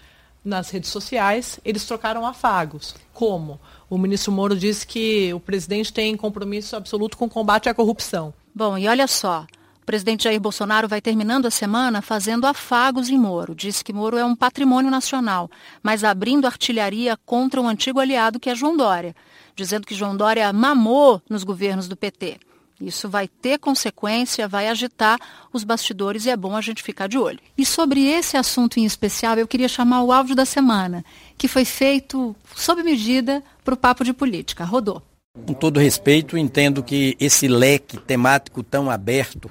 Nas 0.44 0.70
redes 0.70 0.90
sociais, 0.90 1.58
eles 1.64 1.84
trocaram 1.84 2.26
afagos. 2.26 2.94
Como? 3.12 3.60
O 3.90 3.98
ministro 3.98 4.32
Moro 4.32 4.56
disse 4.56 4.86
que 4.86 5.32
o 5.34 5.40
presidente 5.40 5.92
tem 5.92 6.16
compromisso 6.16 6.76
absoluto 6.76 7.16
com 7.16 7.26
o 7.26 7.30
combate 7.30 7.68
à 7.68 7.74
corrupção. 7.74 8.32
Bom, 8.54 8.78
e 8.78 8.88
olha 8.88 9.06
só, 9.06 9.46
o 9.82 9.86
presidente 9.86 10.24
Jair 10.24 10.40
Bolsonaro 10.40 10.88
vai 10.88 11.00
terminando 11.00 11.46
a 11.46 11.50
semana 11.50 12.00
fazendo 12.00 12.46
afagos 12.46 13.08
em 13.08 13.18
Moro. 13.18 13.54
Disse 13.54 13.82
que 13.82 13.92
Moro 13.92 14.16
é 14.16 14.24
um 14.24 14.36
patrimônio 14.36 14.90
nacional, 14.90 15.50
mas 15.82 16.04
abrindo 16.04 16.46
artilharia 16.46 17.16
contra 17.26 17.60
um 17.60 17.68
antigo 17.68 18.00
aliado 18.00 18.40
que 18.40 18.50
é 18.50 18.54
João 18.54 18.76
Dória, 18.76 19.14
dizendo 19.56 19.86
que 19.86 19.94
João 19.94 20.16
Dória 20.16 20.52
mamou 20.52 21.20
nos 21.28 21.44
governos 21.44 21.88
do 21.88 21.96
PT. 21.96 22.38
Isso 22.80 23.08
vai 23.08 23.26
ter 23.26 23.58
consequência, 23.58 24.46
vai 24.46 24.68
agitar 24.68 25.18
os 25.52 25.64
bastidores 25.64 26.26
e 26.26 26.30
é 26.30 26.36
bom 26.36 26.54
a 26.54 26.60
gente 26.60 26.82
ficar 26.82 27.08
de 27.08 27.18
olho. 27.18 27.40
E 27.56 27.66
sobre 27.66 28.06
esse 28.06 28.36
assunto 28.36 28.78
em 28.78 28.84
especial, 28.84 29.36
eu 29.36 29.48
queria 29.48 29.68
chamar 29.68 30.02
o 30.02 30.12
áudio 30.12 30.36
da 30.36 30.44
semana, 30.44 31.04
que 31.36 31.48
foi 31.48 31.64
feito 31.64 32.36
sob 32.54 32.82
medida 32.82 33.42
para 33.64 33.74
o 33.74 33.76
Papo 33.76 34.04
de 34.04 34.12
Política. 34.12 34.64
Rodou. 34.64 35.02
Com 35.46 35.54
todo 35.54 35.80
respeito, 35.80 36.38
entendo 36.38 36.82
que 36.82 37.16
esse 37.18 37.48
leque 37.48 37.96
temático 37.96 38.62
tão 38.62 38.90
aberto 38.90 39.50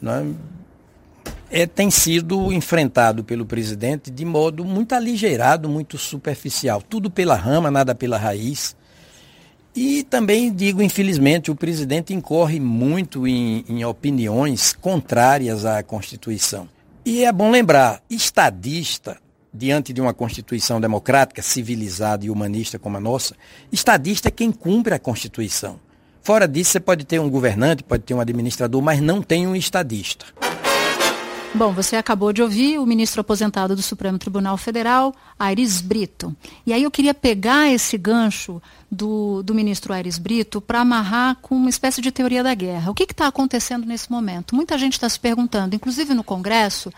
né, 0.00 0.34
é, 1.50 1.66
tem 1.66 1.90
sido 1.90 2.52
enfrentado 2.52 3.24
pelo 3.24 3.46
presidente 3.46 4.10
de 4.10 4.24
modo 4.24 4.64
muito 4.64 4.94
aligeirado, 4.94 5.68
muito 5.68 5.98
superficial. 5.98 6.82
Tudo 6.82 7.10
pela 7.10 7.34
rama, 7.34 7.70
nada 7.70 7.94
pela 7.94 8.18
raiz. 8.18 8.76
E 9.76 10.02
também 10.04 10.50
digo, 10.50 10.80
infelizmente, 10.80 11.50
o 11.50 11.54
presidente 11.54 12.14
incorre 12.14 12.58
muito 12.58 13.28
em, 13.28 13.62
em 13.68 13.84
opiniões 13.84 14.72
contrárias 14.72 15.66
à 15.66 15.82
Constituição. 15.82 16.66
E 17.04 17.24
é 17.24 17.30
bom 17.30 17.50
lembrar, 17.50 18.02
estadista, 18.08 19.18
diante 19.52 19.92
de 19.92 20.00
uma 20.00 20.14
Constituição 20.14 20.80
democrática, 20.80 21.42
civilizada 21.42 22.24
e 22.24 22.30
humanista 22.30 22.78
como 22.78 22.96
a 22.96 23.00
nossa, 23.00 23.36
estadista 23.70 24.28
é 24.28 24.30
quem 24.30 24.50
cumpre 24.50 24.94
a 24.94 24.98
Constituição. 24.98 25.78
Fora 26.22 26.48
disso, 26.48 26.72
você 26.72 26.80
pode 26.80 27.04
ter 27.04 27.20
um 27.20 27.28
governante, 27.28 27.84
pode 27.84 28.02
ter 28.02 28.14
um 28.14 28.20
administrador, 28.20 28.80
mas 28.80 28.98
não 28.98 29.20
tem 29.20 29.46
um 29.46 29.54
estadista. 29.54 30.24
Bom, 31.56 31.72
você 31.72 31.96
acabou 31.96 32.34
de 32.34 32.42
ouvir 32.42 32.78
o 32.78 32.84
ministro 32.84 33.22
aposentado 33.22 33.74
do 33.74 33.80
Supremo 33.80 34.18
Tribunal 34.18 34.58
Federal, 34.58 35.14
Aires 35.38 35.80
Brito. 35.80 36.36
E 36.66 36.72
aí 36.72 36.82
eu 36.82 36.90
queria 36.90 37.14
pegar 37.14 37.72
esse 37.72 37.96
gancho 37.96 38.60
do, 38.90 39.42
do 39.42 39.54
ministro 39.54 39.94
Aires 39.94 40.18
Brito 40.18 40.60
para 40.60 40.82
amarrar 40.82 41.36
com 41.40 41.56
uma 41.56 41.70
espécie 41.70 42.02
de 42.02 42.12
teoria 42.12 42.42
da 42.42 42.52
guerra. 42.52 42.90
O 42.90 42.94
que 42.94 43.04
está 43.04 43.26
acontecendo 43.26 43.86
nesse 43.86 44.10
momento? 44.12 44.54
Muita 44.54 44.76
gente 44.76 44.92
está 44.92 45.08
se 45.08 45.18
perguntando, 45.18 45.74
inclusive 45.74 46.12
no 46.12 46.22
Congresso, 46.22 46.92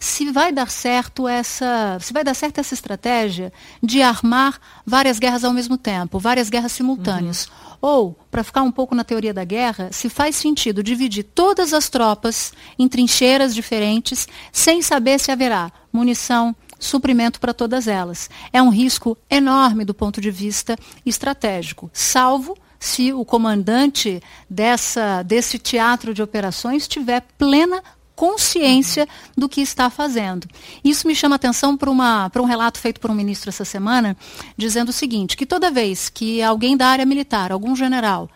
se 0.00 0.32
vai 0.32 0.50
dar 0.50 0.68
certo 0.70 1.28
essa, 1.28 1.96
se 2.00 2.12
vai 2.12 2.24
dar 2.24 2.34
certo 2.34 2.58
essa 2.58 2.74
estratégia 2.74 3.52
de 3.80 4.02
armar 4.02 4.58
várias 4.84 5.20
guerras 5.20 5.44
ao 5.44 5.52
mesmo 5.52 5.78
tempo, 5.78 6.18
várias 6.18 6.50
guerras 6.50 6.72
simultâneas. 6.72 7.46
Uhum. 7.46 7.69
Ou, 7.80 8.18
para 8.30 8.44
ficar 8.44 8.62
um 8.62 8.70
pouco 8.70 8.94
na 8.94 9.04
teoria 9.04 9.32
da 9.32 9.44
guerra, 9.44 9.90
se 9.92 10.08
faz 10.08 10.36
sentido 10.36 10.82
dividir 10.82 11.24
todas 11.24 11.72
as 11.72 11.88
tropas 11.88 12.52
em 12.78 12.86
trincheiras 12.86 13.54
diferentes, 13.54 14.28
sem 14.52 14.82
saber 14.82 15.18
se 15.18 15.32
haverá 15.32 15.72
munição, 15.92 16.54
suprimento 16.78 17.40
para 17.40 17.54
todas 17.54 17.88
elas. 17.88 18.28
É 18.52 18.60
um 18.62 18.70
risco 18.70 19.16
enorme 19.30 19.84
do 19.84 19.94
ponto 19.94 20.20
de 20.20 20.30
vista 20.30 20.76
estratégico, 21.04 21.90
salvo 21.92 22.56
se 22.78 23.12
o 23.12 23.26
comandante 23.26 24.22
dessa, 24.48 25.22
desse 25.22 25.58
teatro 25.58 26.14
de 26.14 26.22
operações 26.22 26.88
tiver 26.88 27.20
plena 27.36 27.82
consciência 28.20 29.08
do 29.34 29.48
que 29.48 29.62
está 29.62 29.88
fazendo. 29.88 30.46
Isso 30.84 31.06
me 31.06 31.14
chama 31.14 31.36
atenção 31.36 31.74
para 31.74 31.90
um 31.90 32.44
relato 32.44 32.78
feito 32.78 33.00
por 33.00 33.10
um 33.10 33.14
ministro 33.14 33.48
essa 33.48 33.64
semana, 33.64 34.14
dizendo 34.58 34.90
o 34.90 34.92
seguinte, 34.92 35.38
que 35.38 35.46
toda 35.46 35.70
vez 35.70 36.10
que 36.10 36.42
alguém 36.42 36.76
da 36.76 36.88
área 36.88 37.06
militar, 37.06 37.50
algum 37.50 37.74
general, 37.74 38.28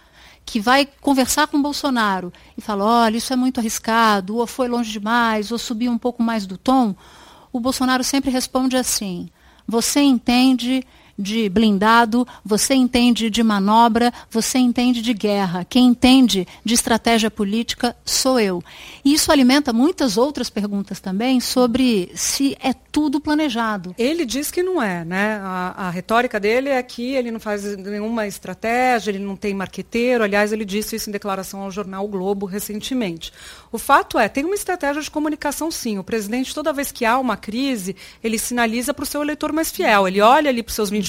que 0.43 0.59
vai 0.59 0.88
conversar 1.03 1.49
com 1.49 1.61
Bolsonaro 1.61 2.33
e 2.57 2.62
fala, 2.62 2.83
olha, 3.05 3.19
isso 3.19 3.31
é 3.31 3.37
muito 3.37 3.61
arriscado, 3.61 4.38
ou 4.38 4.47
foi 4.47 4.69
longe 4.69 4.91
demais, 4.91 5.53
ou 5.53 5.59
subiu 5.59 5.93
um 5.93 5.99
pouco 5.99 6.23
mais 6.23 6.47
do 6.47 6.57
tom, 6.57 6.97
o 7.53 7.61
Bolsonaro 7.61 8.03
sempre 8.03 8.31
responde 8.31 8.79
assim, 8.79 9.29
você 9.69 10.00
entende 10.00 10.83
de 11.18 11.49
blindado, 11.49 12.26
você 12.44 12.75
entende 12.75 13.30
de 13.30 13.42
manobra, 13.42 14.12
você 14.30 14.59
entende 14.59 15.00
de 15.00 15.14
guerra. 15.14 15.64
Quem 15.64 15.87
entende 15.87 16.47
de 16.64 16.75
estratégia 16.75 17.30
política 17.30 17.97
sou 18.04 18.38
eu. 18.38 18.62
E 19.04 19.14
isso 19.14 19.30
alimenta 19.30 19.73
muitas 19.73 20.16
outras 20.16 20.50
perguntas 20.50 21.00
também 21.00 21.40
sobre 21.40 22.11
se 22.14 22.56
é 22.61 22.73
tudo 22.73 23.21
planejado. 23.21 23.94
Ele 23.99 24.25
diz 24.25 24.50
que 24.50 24.62
não 24.62 24.83
é, 24.83 25.04
né? 25.04 25.40
A, 25.42 25.87
a 25.87 25.90
retórica 25.90 26.38
dele 26.38 26.68
é 26.68 26.83
que 26.83 27.14
ele 27.14 27.31
não 27.31 27.40
faz 27.40 27.77
nenhuma 27.77 28.27
estratégia, 28.27 29.11
ele 29.11 29.18
não 29.18 29.37
tem 29.37 29.55
marqueteiro. 29.55 30.24
Aliás, 30.24 30.53
ele 30.53 30.64
disse 30.64 30.96
isso 30.96 31.09
em 31.09 31.12
declaração 31.12 31.61
ao 31.61 31.70
jornal 31.70 32.05
o 32.05 32.09
Globo 32.09 32.46
recentemente. 32.46 33.33
O 33.70 33.79
fato 33.79 34.18
é, 34.18 34.29
tem 34.29 34.44
uma 34.44 34.55
estratégia 34.55 35.03
de 35.03 35.11
comunicação 35.11 35.70
sim. 35.70 35.98
O 35.98 36.05
presidente, 36.05 36.55
toda 36.55 36.72
vez 36.72 36.92
que 36.92 37.05
há 37.05 37.18
uma 37.18 37.37
crise, 37.37 37.96
ele 38.22 38.38
sinaliza 38.38 38.94
para 38.94 39.03
o 39.03 39.07
seu 39.07 39.22
eleitor 39.22 39.53
mais 39.53 39.70
fiel. 39.70 40.07
Ele 40.07 40.20
olha 40.20 40.48
ali 40.48 40.62
para 40.62 40.70
os 40.70 40.74
seus 40.74 40.90
20% 40.90 41.04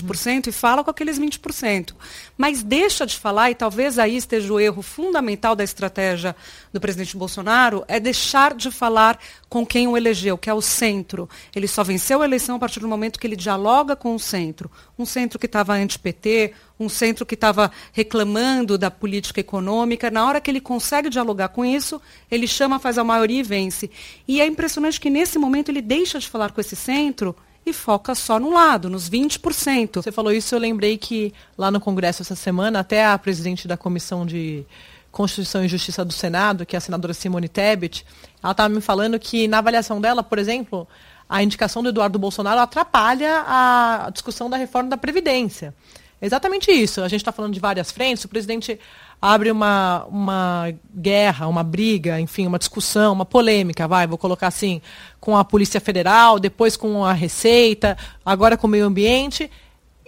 e 0.47 0.51
fala 0.51 0.83
com 0.83 0.89
aqueles 0.89 1.19
20%. 1.19 1.93
Mas 2.37 2.63
deixa 2.63 3.05
de 3.05 3.17
falar, 3.17 3.51
e 3.51 3.55
talvez 3.55 3.99
aí 3.99 4.17
esteja 4.17 4.51
o 4.51 4.59
erro 4.59 4.81
fundamental 4.81 5.55
da 5.55 5.63
estratégia 5.63 6.35
do 6.73 6.79
presidente 6.79 7.15
Bolsonaro, 7.15 7.83
é 7.87 7.99
deixar 7.99 8.53
de 8.53 8.71
falar 8.71 9.19
com 9.49 9.65
quem 9.65 9.87
o 9.87 9.95
elegeu, 9.95 10.37
que 10.37 10.49
é 10.49 10.53
o 10.53 10.61
centro. 10.61 11.29
Ele 11.55 11.67
só 11.67 11.83
venceu 11.83 12.21
a 12.21 12.25
eleição 12.25 12.55
a 12.55 12.59
partir 12.59 12.79
do 12.79 12.87
momento 12.87 13.19
que 13.19 13.27
ele 13.27 13.35
dialoga 13.35 13.95
com 13.95 14.15
o 14.15 14.19
centro. 14.19 14.69
Um 14.97 15.05
centro 15.05 15.39
que 15.39 15.45
estava 15.45 15.73
anti-PT, 15.73 16.53
um 16.79 16.89
centro 16.89 17.25
que 17.25 17.35
estava 17.35 17.71
reclamando 17.93 18.77
da 18.77 18.91
política 18.91 19.39
econômica. 19.39 20.11
Na 20.11 20.25
hora 20.25 20.41
que 20.41 20.51
ele 20.51 20.59
consegue 20.59 21.09
dialogar 21.09 21.49
com 21.49 21.63
isso, 21.63 22.01
ele 22.29 22.47
chama, 22.47 22.79
faz 22.79 22.97
a 22.97 23.03
maioria 23.03 23.39
e 23.39 23.43
vence. 23.43 23.89
E 24.27 24.41
é 24.41 24.45
impressionante 24.45 24.99
que 24.99 25.09
nesse 25.09 25.39
momento 25.39 25.69
ele 25.69 25.81
deixa 25.81 26.19
de 26.19 26.27
falar 26.27 26.51
com 26.51 26.61
esse 26.61 26.75
centro 26.75 27.35
e 27.65 27.73
foca 27.73 28.13
só 28.13 28.39
no 28.39 28.53
lado, 28.53 28.89
nos 28.89 29.09
20%. 29.09 29.95
Você 29.95 30.11
falou 30.11 30.31
isso, 30.31 30.53
eu 30.53 30.59
lembrei 30.59 30.97
que 30.97 31.33
lá 31.57 31.71
no 31.71 31.79
Congresso 31.79 32.21
essa 32.21 32.35
semana, 32.35 32.79
até 32.79 33.05
a 33.05 33.17
presidente 33.17 33.67
da 33.67 33.75
Comissão 33.75 34.25
de 34.25 34.65
Constituição 35.11 35.63
e 35.65 35.67
Justiça 35.67 36.05
do 36.05 36.13
Senado, 36.13 36.65
que 36.65 36.75
é 36.75 36.77
a 36.77 36.81
senadora 36.81 37.13
Simone 37.13 37.49
Tebet, 37.49 38.05
ela 38.43 38.51
estava 38.51 38.69
me 38.69 38.81
falando 38.81 39.17
que 39.17 39.47
na 39.47 39.57
avaliação 39.57 39.99
dela, 39.99 40.21
por 40.21 40.37
exemplo, 40.37 40.87
a 41.27 41.41
indicação 41.41 41.81
do 41.81 41.89
Eduardo 41.89 42.19
Bolsonaro 42.19 42.59
atrapalha 42.59 43.43
a 43.47 44.09
discussão 44.13 44.49
da 44.49 44.57
reforma 44.57 44.89
da 44.89 44.97
Previdência. 44.97 45.73
Exatamente 46.21 46.71
isso. 46.71 47.01
A 47.01 47.07
gente 47.07 47.21
está 47.21 47.31
falando 47.31 47.53
de 47.53 47.59
várias 47.59 47.91
frentes. 47.91 48.23
O 48.23 48.27
presidente 48.27 48.79
abre 49.21 49.51
uma, 49.51 50.05
uma 50.09 50.73
guerra, 50.95 51.47
uma 51.47 51.63
briga, 51.63 52.19
enfim, 52.19 52.47
uma 52.47 52.59
discussão, 52.59 53.13
uma 53.13 53.25
polêmica, 53.25 53.87
vai, 53.87 54.05
vou 54.07 54.17
colocar 54.17 54.47
assim, 54.47 54.81
com 55.19 55.35
a 55.35 55.43
Polícia 55.43 55.81
Federal, 55.81 56.39
depois 56.39 56.77
com 56.77 57.03
a 57.03 57.13
Receita, 57.13 57.97
agora 58.25 58.57
com 58.57 58.67
o 58.67 58.69
meio 58.69 58.85
ambiente. 58.85 59.49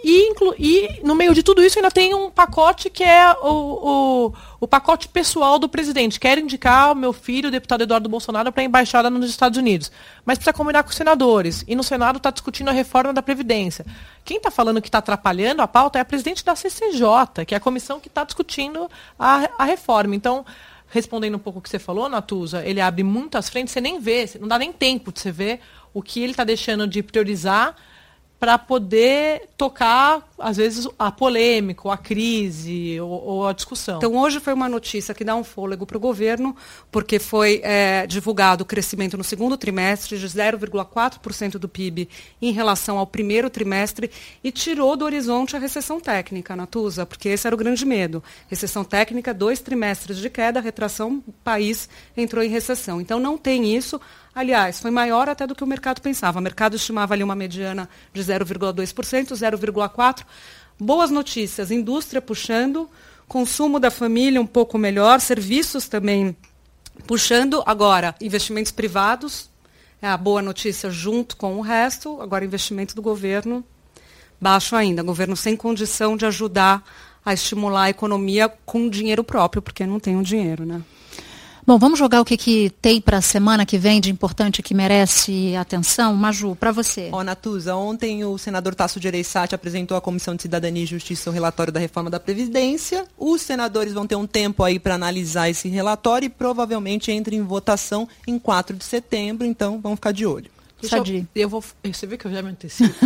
E, 0.04 0.32
e, 0.60 1.02
no 1.04 1.16
meio 1.16 1.34
de 1.34 1.42
tudo 1.42 1.64
isso 1.64 1.80
ainda 1.80 1.90
tem 1.90 2.14
um 2.14 2.30
pacote 2.30 2.88
que 2.90 3.04
é 3.04 3.32
o, 3.42 4.28
o, 4.28 4.34
o 4.60 4.68
pacote 4.68 5.08
pessoal 5.08 5.58
do 5.58 5.68
presidente. 5.68 6.20
Quer 6.20 6.38
indicar 6.38 6.92
o 6.92 6.96
meu 6.96 7.12
filho, 7.12 7.50
o 7.50 7.52
deputado 7.52 7.82
Eduardo 7.82 8.08
Bolsonaro, 8.08 8.52
para 8.52 8.62
a 8.62 8.66
embaixada 8.66 9.10
nos 9.10 9.28
Estados 9.28 9.58
Unidos. 9.58 9.92
Mas 10.24 10.38
precisa 10.38 10.54
combinar 10.54 10.84
com 10.84 10.90
os 10.90 10.96
senadores. 10.96 11.64
E 11.68 11.76
no 11.76 11.84
Senado 11.84 12.18
está 12.18 12.30
discutindo 12.30 12.70
a 12.70 12.74
reforma 12.74 13.12
da 13.12 13.24
Previdência. 13.24 13.86
Quem 14.24 14.38
está 14.38 14.52
falando 14.52 14.82
que 14.82 14.88
está 14.88 15.00
atrapalhando 15.00 15.64
a 15.64 15.68
pauta 15.68 15.98
é 15.98 16.02
a 16.02 16.06
presidente 16.06 16.46
da 16.46 16.56
CCJ, 16.56 17.46
que 17.48 17.56
é 17.56 17.58
a 17.58 17.62
comissão 17.62 18.00
que 18.00 18.08
está 18.08 18.24
discutindo 18.24 18.88
a, 19.18 19.50
a 19.58 19.66
reforma. 19.66 20.16
Então, 20.16 20.46
respondendo 20.90 21.36
um 21.36 21.40
pouco 21.40 21.58
o 21.58 21.62
que 21.62 21.70
você 21.70 21.80
falou, 21.80 22.08
Natuza, 22.08 22.64
ele 22.64 22.80
abre 22.80 23.04
muitas 23.04 23.50
frentes, 23.50 23.74
você 23.74 23.82
nem 23.82 24.00
vê, 24.00 24.30
não 24.40 24.48
dá 24.48 24.60
nem 24.60 24.72
tempo 24.72 25.12
de 25.12 25.20
você 25.20 25.32
ver 25.32 25.60
o 25.92 26.04
que 26.04 26.22
ele 26.22 26.32
está 26.32 26.44
deixando 26.44 26.88
de 26.88 27.02
priorizar 27.02 27.76
para 28.40 28.58
poder 28.58 29.50
tocar, 29.58 30.27
às 30.40 30.58
vezes, 30.58 30.88
a 31.00 31.12
polêmica, 31.12 31.82
ou 31.86 31.92
a 31.92 31.98
crise, 31.98 33.00
ou, 33.00 33.10
ou, 33.10 33.48
a 33.48 33.54
discussão. 33.54 33.98
Então, 33.98 34.16
hoje 34.16 34.40
foi 34.40 34.54
uma 34.54 34.70
notícia 34.70 35.14
que 35.14 35.24
dá 35.24 35.36
um 35.36 35.44
fôlego 35.44 35.86
para 35.86 35.98
o 35.98 36.00
governo, 36.00 36.56
porque 36.92 37.18
foi 37.18 37.60
é, 37.64 38.06
divulgado 38.06 38.64
o 38.64 38.66
crescimento 38.66 39.18
no 39.18 39.24
segundo 39.24 39.58
trimestre 39.58 40.18
de 40.18 40.28
0,4% 40.28 41.54
do 41.54 41.68
PIB 41.68 42.08
em 42.42 42.52
relação 42.52 42.98
ao 42.98 43.08
primeiro 43.08 43.50
trimestre 43.50 44.12
e 44.44 44.52
tirou 44.52 44.96
do 44.96 45.06
horizonte 45.06 45.56
a 45.56 45.60
recessão 45.60 46.00
técnica, 46.00 46.56
Natuza, 46.56 47.06
porque 47.06 47.30
esse 47.30 47.48
era 47.48 47.56
o 47.56 47.60
grande 47.60 47.86
medo. 47.86 48.24
Recessão 48.48 48.84
técnica, 48.84 49.34
dois 49.34 49.60
trimestres 49.60 50.18
de 50.18 50.30
queda, 50.30 50.60
retração, 50.60 51.24
o 51.28 51.32
país 51.32 51.90
entrou 52.16 52.44
em 52.44 52.50
recessão. 52.50 53.02
Então, 53.02 53.20
não 53.20 53.38
tem 53.38 53.76
isso. 53.76 54.00
Aliás, 54.36 54.80
foi 54.80 54.92
maior 54.92 55.28
até 55.28 55.48
do 55.48 55.56
que 55.56 55.64
o 55.64 55.68
mercado 55.68 56.00
pensava. 56.00 56.38
O 56.38 56.42
mercado 56.44 56.76
estimava 56.76 57.16
ali 57.16 57.24
uma 57.24 57.36
mediana 57.36 57.90
de 58.14 58.22
0,2%, 58.22 59.34
0,4%. 59.34 60.27
Boas 60.80 61.10
notícias, 61.10 61.72
indústria 61.72 62.22
puxando, 62.22 62.90
consumo 63.28 63.80
da 63.80 63.90
família 63.90 64.40
um 64.40 64.46
pouco 64.46 64.78
melhor, 64.78 65.20
serviços 65.20 65.88
também 65.88 66.36
puxando. 67.06 67.64
Agora, 67.66 68.16
investimentos 68.22 68.72
privados, 68.72 69.50
é 70.02 70.08
a 70.08 70.18
boa 70.18 70.42
notícia 70.42 70.90
junto 70.92 71.36
com 71.36 71.58
o 71.58 71.62
resto. 71.62 72.22
Agora, 72.22 72.46
investimento 72.46 72.96
do 72.96 73.02
governo, 73.02 73.66
baixo 74.40 74.76
ainda. 74.76 75.02
Governo 75.02 75.36
sem 75.36 75.56
condição 75.56 76.16
de 76.16 76.26
ajudar 76.26 76.84
a 77.26 77.34
estimular 77.34 77.84
a 77.84 77.90
economia 77.90 78.48
com 78.66 78.90
dinheiro 78.90 79.24
próprio, 79.24 79.62
porque 79.62 79.86
não 79.86 80.00
tem 80.00 80.16
o 80.16 80.24
dinheiro, 80.24 80.66
né? 80.66 80.82
Bom, 81.68 81.78
vamos 81.78 82.00
jogar 82.00 82.22
o 82.22 82.26
que, 82.26 82.38
que 82.38 82.70
tem 82.82 83.02
para 83.02 83.18
a 83.18 83.22
semana 83.22 83.66
que 83.66 83.78
vem 83.78 84.00
de 84.00 84.10
importante 84.10 84.64
que 84.64 84.74
merece 84.74 85.54
atenção. 85.58 86.16
Maju, 86.16 86.56
para 86.56 86.72
você. 86.72 87.10
Ó, 87.12 87.22
Natuza, 87.26 87.76
ontem 87.76 88.24
o 88.24 88.38
senador 88.38 88.74
Tasso 88.74 89.02
Gereissati 89.02 89.54
apresentou 89.54 89.98
à 89.98 90.00
Comissão 90.00 90.34
de 90.34 90.44
Cidadania 90.44 90.84
e 90.84 90.86
Justiça 90.86 91.30
o 91.30 91.34
relatório 91.34 91.74
da 91.74 91.80
reforma 91.82 92.10
da 92.10 92.22
Previdência. 92.22 93.06
Os 93.18 93.42
senadores 93.42 93.92
vão 93.92 94.08
ter 94.08 94.16
um 94.16 94.26
tempo 94.26 94.64
aí 94.64 94.80
para 94.80 94.96
analisar 94.96 95.50
esse 95.50 95.68
relatório 95.68 96.28
e 96.28 96.30
provavelmente 96.30 97.12
entre 97.12 97.36
em 97.36 97.42
votação 97.42 98.08
em 98.26 98.40
4 98.40 98.78
de 98.78 98.86
setembro, 98.86 99.46
então 99.46 99.82
vamos 99.82 99.98
ficar 99.98 100.14
de 100.14 100.26
olho. 100.26 100.50
Deixa 100.80 100.98
eu, 100.98 101.26
eu, 101.36 101.50
vou. 101.50 101.64
Você 101.84 102.06
vê 102.06 102.18
que 102.18 102.28
eu 102.28 102.32
já 102.32 102.42
me 102.42 102.52
antecipo. 102.52 102.94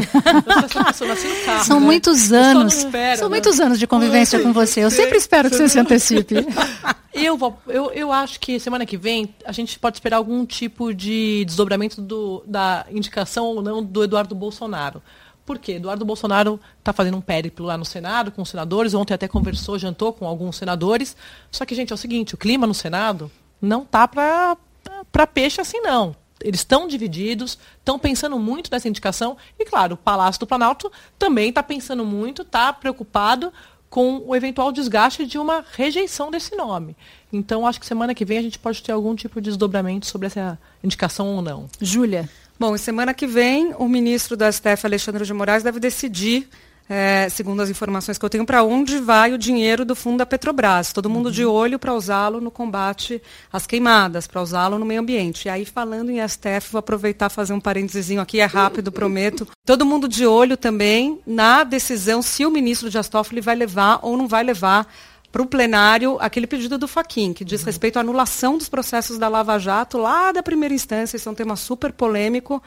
carro, 1.45 1.63
São 1.63 1.79
né? 1.79 1.86
muitos 1.86 2.34
anos. 2.34 2.73
São 2.73 2.91
né? 2.91 3.29
muitos 3.29 3.60
anos 3.62 3.79
de 3.79 3.88
convivência 3.88 4.39
com 4.39 4.51
você. 4.51 4.84
Eu 4.84 4.91
sempre 4.91 5.17
espero 5.17 5.49
que 5.49 5.55
você 5.55 5.69
se 5.69 5.79
antecipe. 5.79 6.36
Eu, 7.13 7.36
vou, 7.36 7.57
eu, 7.67 7.91
eu 7.91 8.10
acho 8.10 8.39
que 8.39 8.57
semana 8.57 8.86
que 8.86 8.95
vem 8.95 9.36
a 9.43 9.51
gente 9.51 9.77
pode 9.77 9.97
esperar 9.97 10.15
algum 10.15 10.45
tipo 10.45 10.93
de 10.93 11.43
desdobramento 11.43 12.01
do, 12.01 12.41
da 12.47 12.86
indicação 12.89 13.47
ou 13.47 13.62
não 13.62 13.84
do 13.84 14.05
Eduardo 14.05 14.34
Bolsonaro. 14.34 15.03
Por 15.45 15.60
quê? 15.60 15.73
Eduardo 15.73 16.05
Bolsonaro 16.05 16.57
está 16.79 16.93
fazendo 16.93 17.17
um 17.17 17.21
périplo 17.21 17.65
lá 17.65 17.77
no 17.77 17.84
Senado 17.84 18.31
com 18.31 18.41
os 18.41 18.49
senadores. 18.49 18.93
Ontem 18.93 19.13
até 19.13 19.27
conversou, 19.27 19.77
jantou 19.77 20.13
com 20.13 20.25
alguns 20.25 20.55
senadores. 20.55 21.13
Só 21.51 21.65
que, 21.65 21.75
gente, 21.75 21.91
é 21.91 21.93
o 21.93 21.97
seguinte: 21.97 22.34
o 22.34 22.38
clima 22.38 22.65
no 22.65 22.73
Senado 22.73 23.29
não 23.62 23.84
tá 23.84 24.07
para 24.07 25.27
peixe 25.27 25.60
assim, 25.60 25.81
não 25.81 26.15
eles 26.43 26.62
estão 26.62 26.88
divididos, 26.88 27.58
estão 27.80 27.97
pensando 27.97 28.38
muito 28.38 28.69
nessa 28.71 28.88
indicação. 28.88 29.38
E, 29.60 29.65
claro, 29.65 29.95
o 29.95 29.97
Palácio 29.97 30.39
do 30.39 30.47
Planalto 30.47 30.91
também 31.17 31.49
está 31.49 31.63
pensando 31.63 32.06
muito, 32.06 32.41
está 32.41 32.71
preocupado 32.73 33.51
com 33.89 34.23
o 34.25 34.34
eventual 34.34 34.71
desgaste 34.71 35.25
de 35.25 35.38
uma 35.38 35.65
rejeição 35.73 36.32
desse 36.32 36.56
nome. 36.56 36.95
Então, 37.32 37.67
acho 37.67 37.80
que 37.80 37.86
semana 37.86 38.15
que 38.15 38.23
vem 38.23 38.38
a 38.38 38.41
gente 38.41 38.58
pode 38.58 38.82
ter 38.82 38.93
algum 38.93 39.13
tipo 39.15 39.41
de 39.41 39.49
desdobramento 39.49 40.06
sobre 40.06 40.27
essa 40.27 40.58
indicação 40.82 41.36
ou 41.36 41.41
não. 41.41 41.67
Júlia. 41.80 42.30
Bom, 42.58 42.77
semana 42.77 43.13
que 43.13 43.27
vem, 43.27 43.73
o 43.77 43.89
ministro 43.89 44.38
do 44.38 44.45
STF, 44.49 44.86
Alexandre 44.86 45.25
de 45.25 45.34
Moraes, 45.34 45.63
deve 45.63 45.80
decidir 45.80 46.47
é, 46.93 47.30
segundo 47.30 47.62
as 47.62 47.69
informações 47.69 48.17
que 48.17 48.25
eu 48.25 48.30
tenho, 48.30 48.45
para 48.45 48.65
onde 48.65 48.99
vai 48.99 49.32
o 49.32 49.38
dinheiro 49.38 49.86
do 49.86 49.95
fundo 49.95 50.17
da 50.17 50.25
Petrobras. 50.25 50.91
Todo 50.91 51.10
mundo 51.10 51.27
uhum. 51.27 51.32
de 51.32 51.45
olho 51.45 51.80
para 51.80 51.93
usá-lo 51.93 52.41
no 52.41 52.51
combate 52.51 53.21
às 53.49 53.65
queimadas, 53.65 54.27
para 54.27 54.41
usá-lo 54.41 54.77
no 54.77 54.86
meio 54.86 54.99
ambiente. 54.99 55.45
E 55.45 55.49
aí, 55.49 55.63
falando 55.63 56.10
em 56.10 56.27
STF, 56.27 56.69
vou 56.69 56.80
aproveitar 56.80 57.32
e 57.32 57.34
fazer 57.34 57.54
um 57.54 57.62
parênteses 57.62 58.17
aqui, 58.17 58.41
é 58.41 58.45
rápido, 58.45 58.91
prometo. 58.91 59.47
Todo 59.65 59.86
mundo 59.86 60.06
de 60.06 60.25
olho 60.25 60.58
também 60.58 61.21
na 61.25 61.63
decisão 61.63 62.21
se 62.21 62.45
o 62.45 62.51
ministro 62.51 62.89
Dias 62.89 63.08
Toffoli 63.08 63.39
vai 63.39 63.56
levar 63.56 63.99
ou 64.01 64.17
não 64.17 64.27
vai 64.27 64.43
levar 64.43 64.86
para 65.32 65.41
o 65.41 65.46
plenário 65.46 66.17
aquele 66.20 66.46
pedido 66.46 66.78
do 66.78 66.88
Faquin, 66.88 67.34
que 67.34 67.46
diz 67.46 67.62
uhum. 67.62 67.67
respeito 67.67 67.98
à 67.98 68.02
anulação 68.02 68.58
dos 68.58 68.67
processos 68.67 69.17
da 69.17 69.28
Lava 69.28 69.58
Jato 69.58 69.98
lá 69.98 70.32
da 70.32 70.44
primeira 70.44 70.74
instância. 70.74 71.15
Isso 71.15 71.30
é 71.30 71.32
um 71.32 71.36
tema 71.36 71.56
super 71.56 71.91
polêmico 71.91 72.62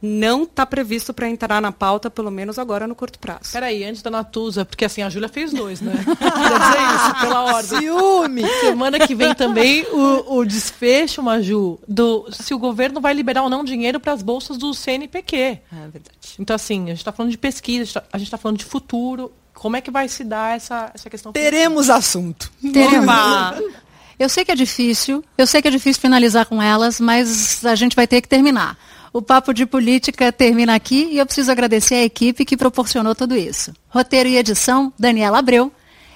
não 0.00 0.44
está 0.44 0.64
previsto 0.64 1.12
para 1.12 1.28
entrar 1.28 1.60
na 1.60 1.72
pauta, 1.72 2.08
pelo 2.08 2.30
menos 2.30 2.58
agora 2.58 2.86
no 2.86 2.94
curto 2.94 3.18
prazo. 3.18 3.52
Peraí, 3.52 3.84
antes 3.84 4.00
da 4.00 4.10
Natuza, 4.10 4.64
porque 4.64 4.84
assim, 4.84 5.02
a 5.02 5.10
Júlia 5.10 5.28
fez 5.28 5.52
dois, 5.52 5.80
né? 5.80 5.92
Queria 5.98 6.58
dizer 6.58 6.94
isso, 6.94 7.20
pela 7.20 7.44
ordem. 7.44 7.80
Ciúme! 7.80 8.42
Semana 8.60 9.00
que 9.00 9.14
vem 9.14 9.34
também 9.34 9.84
o, 9.90 10.38
o 10.38 10.44
desfecho, 10.44 11.22
Maju, 11.22 11.80
do 11.88 12.28
se 12.30 12.54
o 12.54 12.58
governo 12.58 13.00
vai 13.00 13.12
liberar 13.12 13.42
ou 13.42 13.50
não 13.50 13.64
dinheiro 13.64 13.98
para 13.98 14.12
as 14.12 14.22
bolsas 14.22 14.56
do 14.56 14.72
CNPq. 14.72 15.36
É 15.36 15.60
verdade. 15.90 16.18
Então, 16.38 16.54
assim, 16.54 16.84
a 16.84 16.88
gente 16.88 16.98
está 16.98 17.12
falando 17.12 17.32
de 17.32 17.38
pesquisa, 17.38 18.04
a 18.12 18.18
gente 18.18 18.28
está 18.28 18.38
tá 18.38 18.42
falando 18.42 18.58
de 18.58 18.64
futuro. 18.64 19.32
Como 19.58 19.76
é 19.76 19.80
que 19.80 19.90
vai 19.90 20.08
se 20.08 20.22
dar 20.22 20.56
essa, 20.56 20.90
essa 20.94 21.10
questão? 21.10 21.32
Teremos 21.32 21.90
assunto. 21.90 22.50
Teremos. 22.72 23.12
Eu 24.18 24.28
sei 24.28 24.44
que 24.44 24.52
é 24.52 24.54
difícil, 24.54 25.24
eu 25.36 25.46
sei 25.46 25.60
que 25.60 25.68
é 25.68 25.70
difícil 25.70 26.00
finalizar 26.00 26.46
com 26.46 26.62
elas, 26.62 26.98
mas 27.00 27.64
a 27.64 27.74
gente 27.74 27.94
vai 27.94 28.06
ter 28.06 28.20
que 28.20 28.28
terminar. 28.28 28.76
O 29.12 29.22
Papo 29.22 29.52
de 29.52 29.64
Política 29.64 30.32
termina 30.32 30.74
aqui 30.74 31.08
e 31.12 31.18
eu 31.18 31.26
preciso 31.26 31.50
agradecer 31.50 31.96
a 31.96 32.04
equipe 32.04 32.44
que 32.44 32.56
proporcionou 32.56 33.14
tudo 33.14 33.36
isso. 33.36 33.72
Roteiro 33.88 34.28
e 34.28 34.36
edição, 34.36 34.92
Daniela 34.98 35.38
Abreu. 35.38 35.72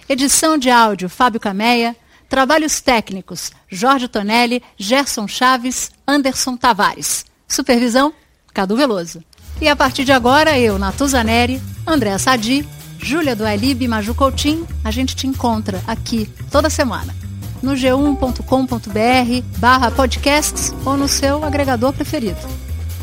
Edição 0.09 0.59
de 0.59 0.71
áudio, 0.71 1.09
Fábio 1.09 1.41
Cameia. 1.41 1.97
Trabalhos 2.29 2.81
técnicos, 2.81 3.53
Jorge 3.69 4.09
Tonelli, 4.09 4.63
Gerson 4.77 5.29
Chaves, 5.29 5.91
Anderson 6.07 6.57
Tavares. 6.57 7.25
Supervisão, 7.47 8.13
Cadu 8.55 8.77
Veloso. 8.77 9.23
E 9.61 9.69
a 9.69 9.77
partir 9.77 10.05
de 10.05 10.13
agora, 10.13 10.59
eu, 10.59 10.79
Natuza 10.79 11.23
Neri, 11.23 11.61
Andréa 11.87 12.19
Sadi, 12.19 12.67
Júlia 13.03 13.35
do 13.35 13.45
Alib 13.45 13.83
e 13.83 13.89
Maju 13.89 14.15
Coutinho, 14.15 14.67
a 14.85 14.91
gente 14.91 15.17
te 15.17 15.27
encontra 15.27 15.83
aqui 15.87 16.31
toda 16.51 16.71
semana 16.71 17.13
no 17.61 17.73
g1.com.br 17.73 19.47
barra 19.59 19.91
podcasts 19.91 20.73
ou 20.85 20.97
no 20.97 21.09
seu 21.09 21.45
agregador 21.45 21.93
preferido. 21.93 22.41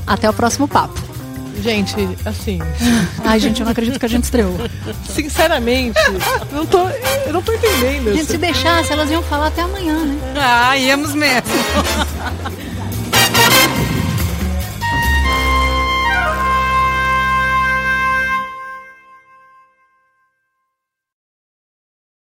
Até 0.08 0.30
o 0.30 0.34
próximo 0.34 0.68
papo. 0.68 1.00
Gente, 1.62 1.96
assim. 2.26 2.60
Ai, 3.24 3.40
gente, 3.40 3.60
eu 3.60 3.66
não 3.66 3.72
acredito 3.72 4.00
que 4.00 4.06
a 4.06 4.10
gente 4.10 4.24
estreou. 4.24 4.56
Sinceramente, 5.08 6.00
não 6.52 6.66
tô, 6.66 6.88
eu 7.26 7.34
não 7.34 7.42
tô 7.42 7.54
entendendo. 7.54 8.14
Gente, 8.14 8.32
se 8.32 8.38
deixasse, 8.38 8.92
elas 8.92 9.10
iam 9.12 9.22
falar 9.24 9.48
até 9.48 9.62
amanhã, 9.62 10.06
né? 10.06 10.18
Ah, 10.38 10.78
íamos 10.78 11.14
mesmo. 11.14 11.44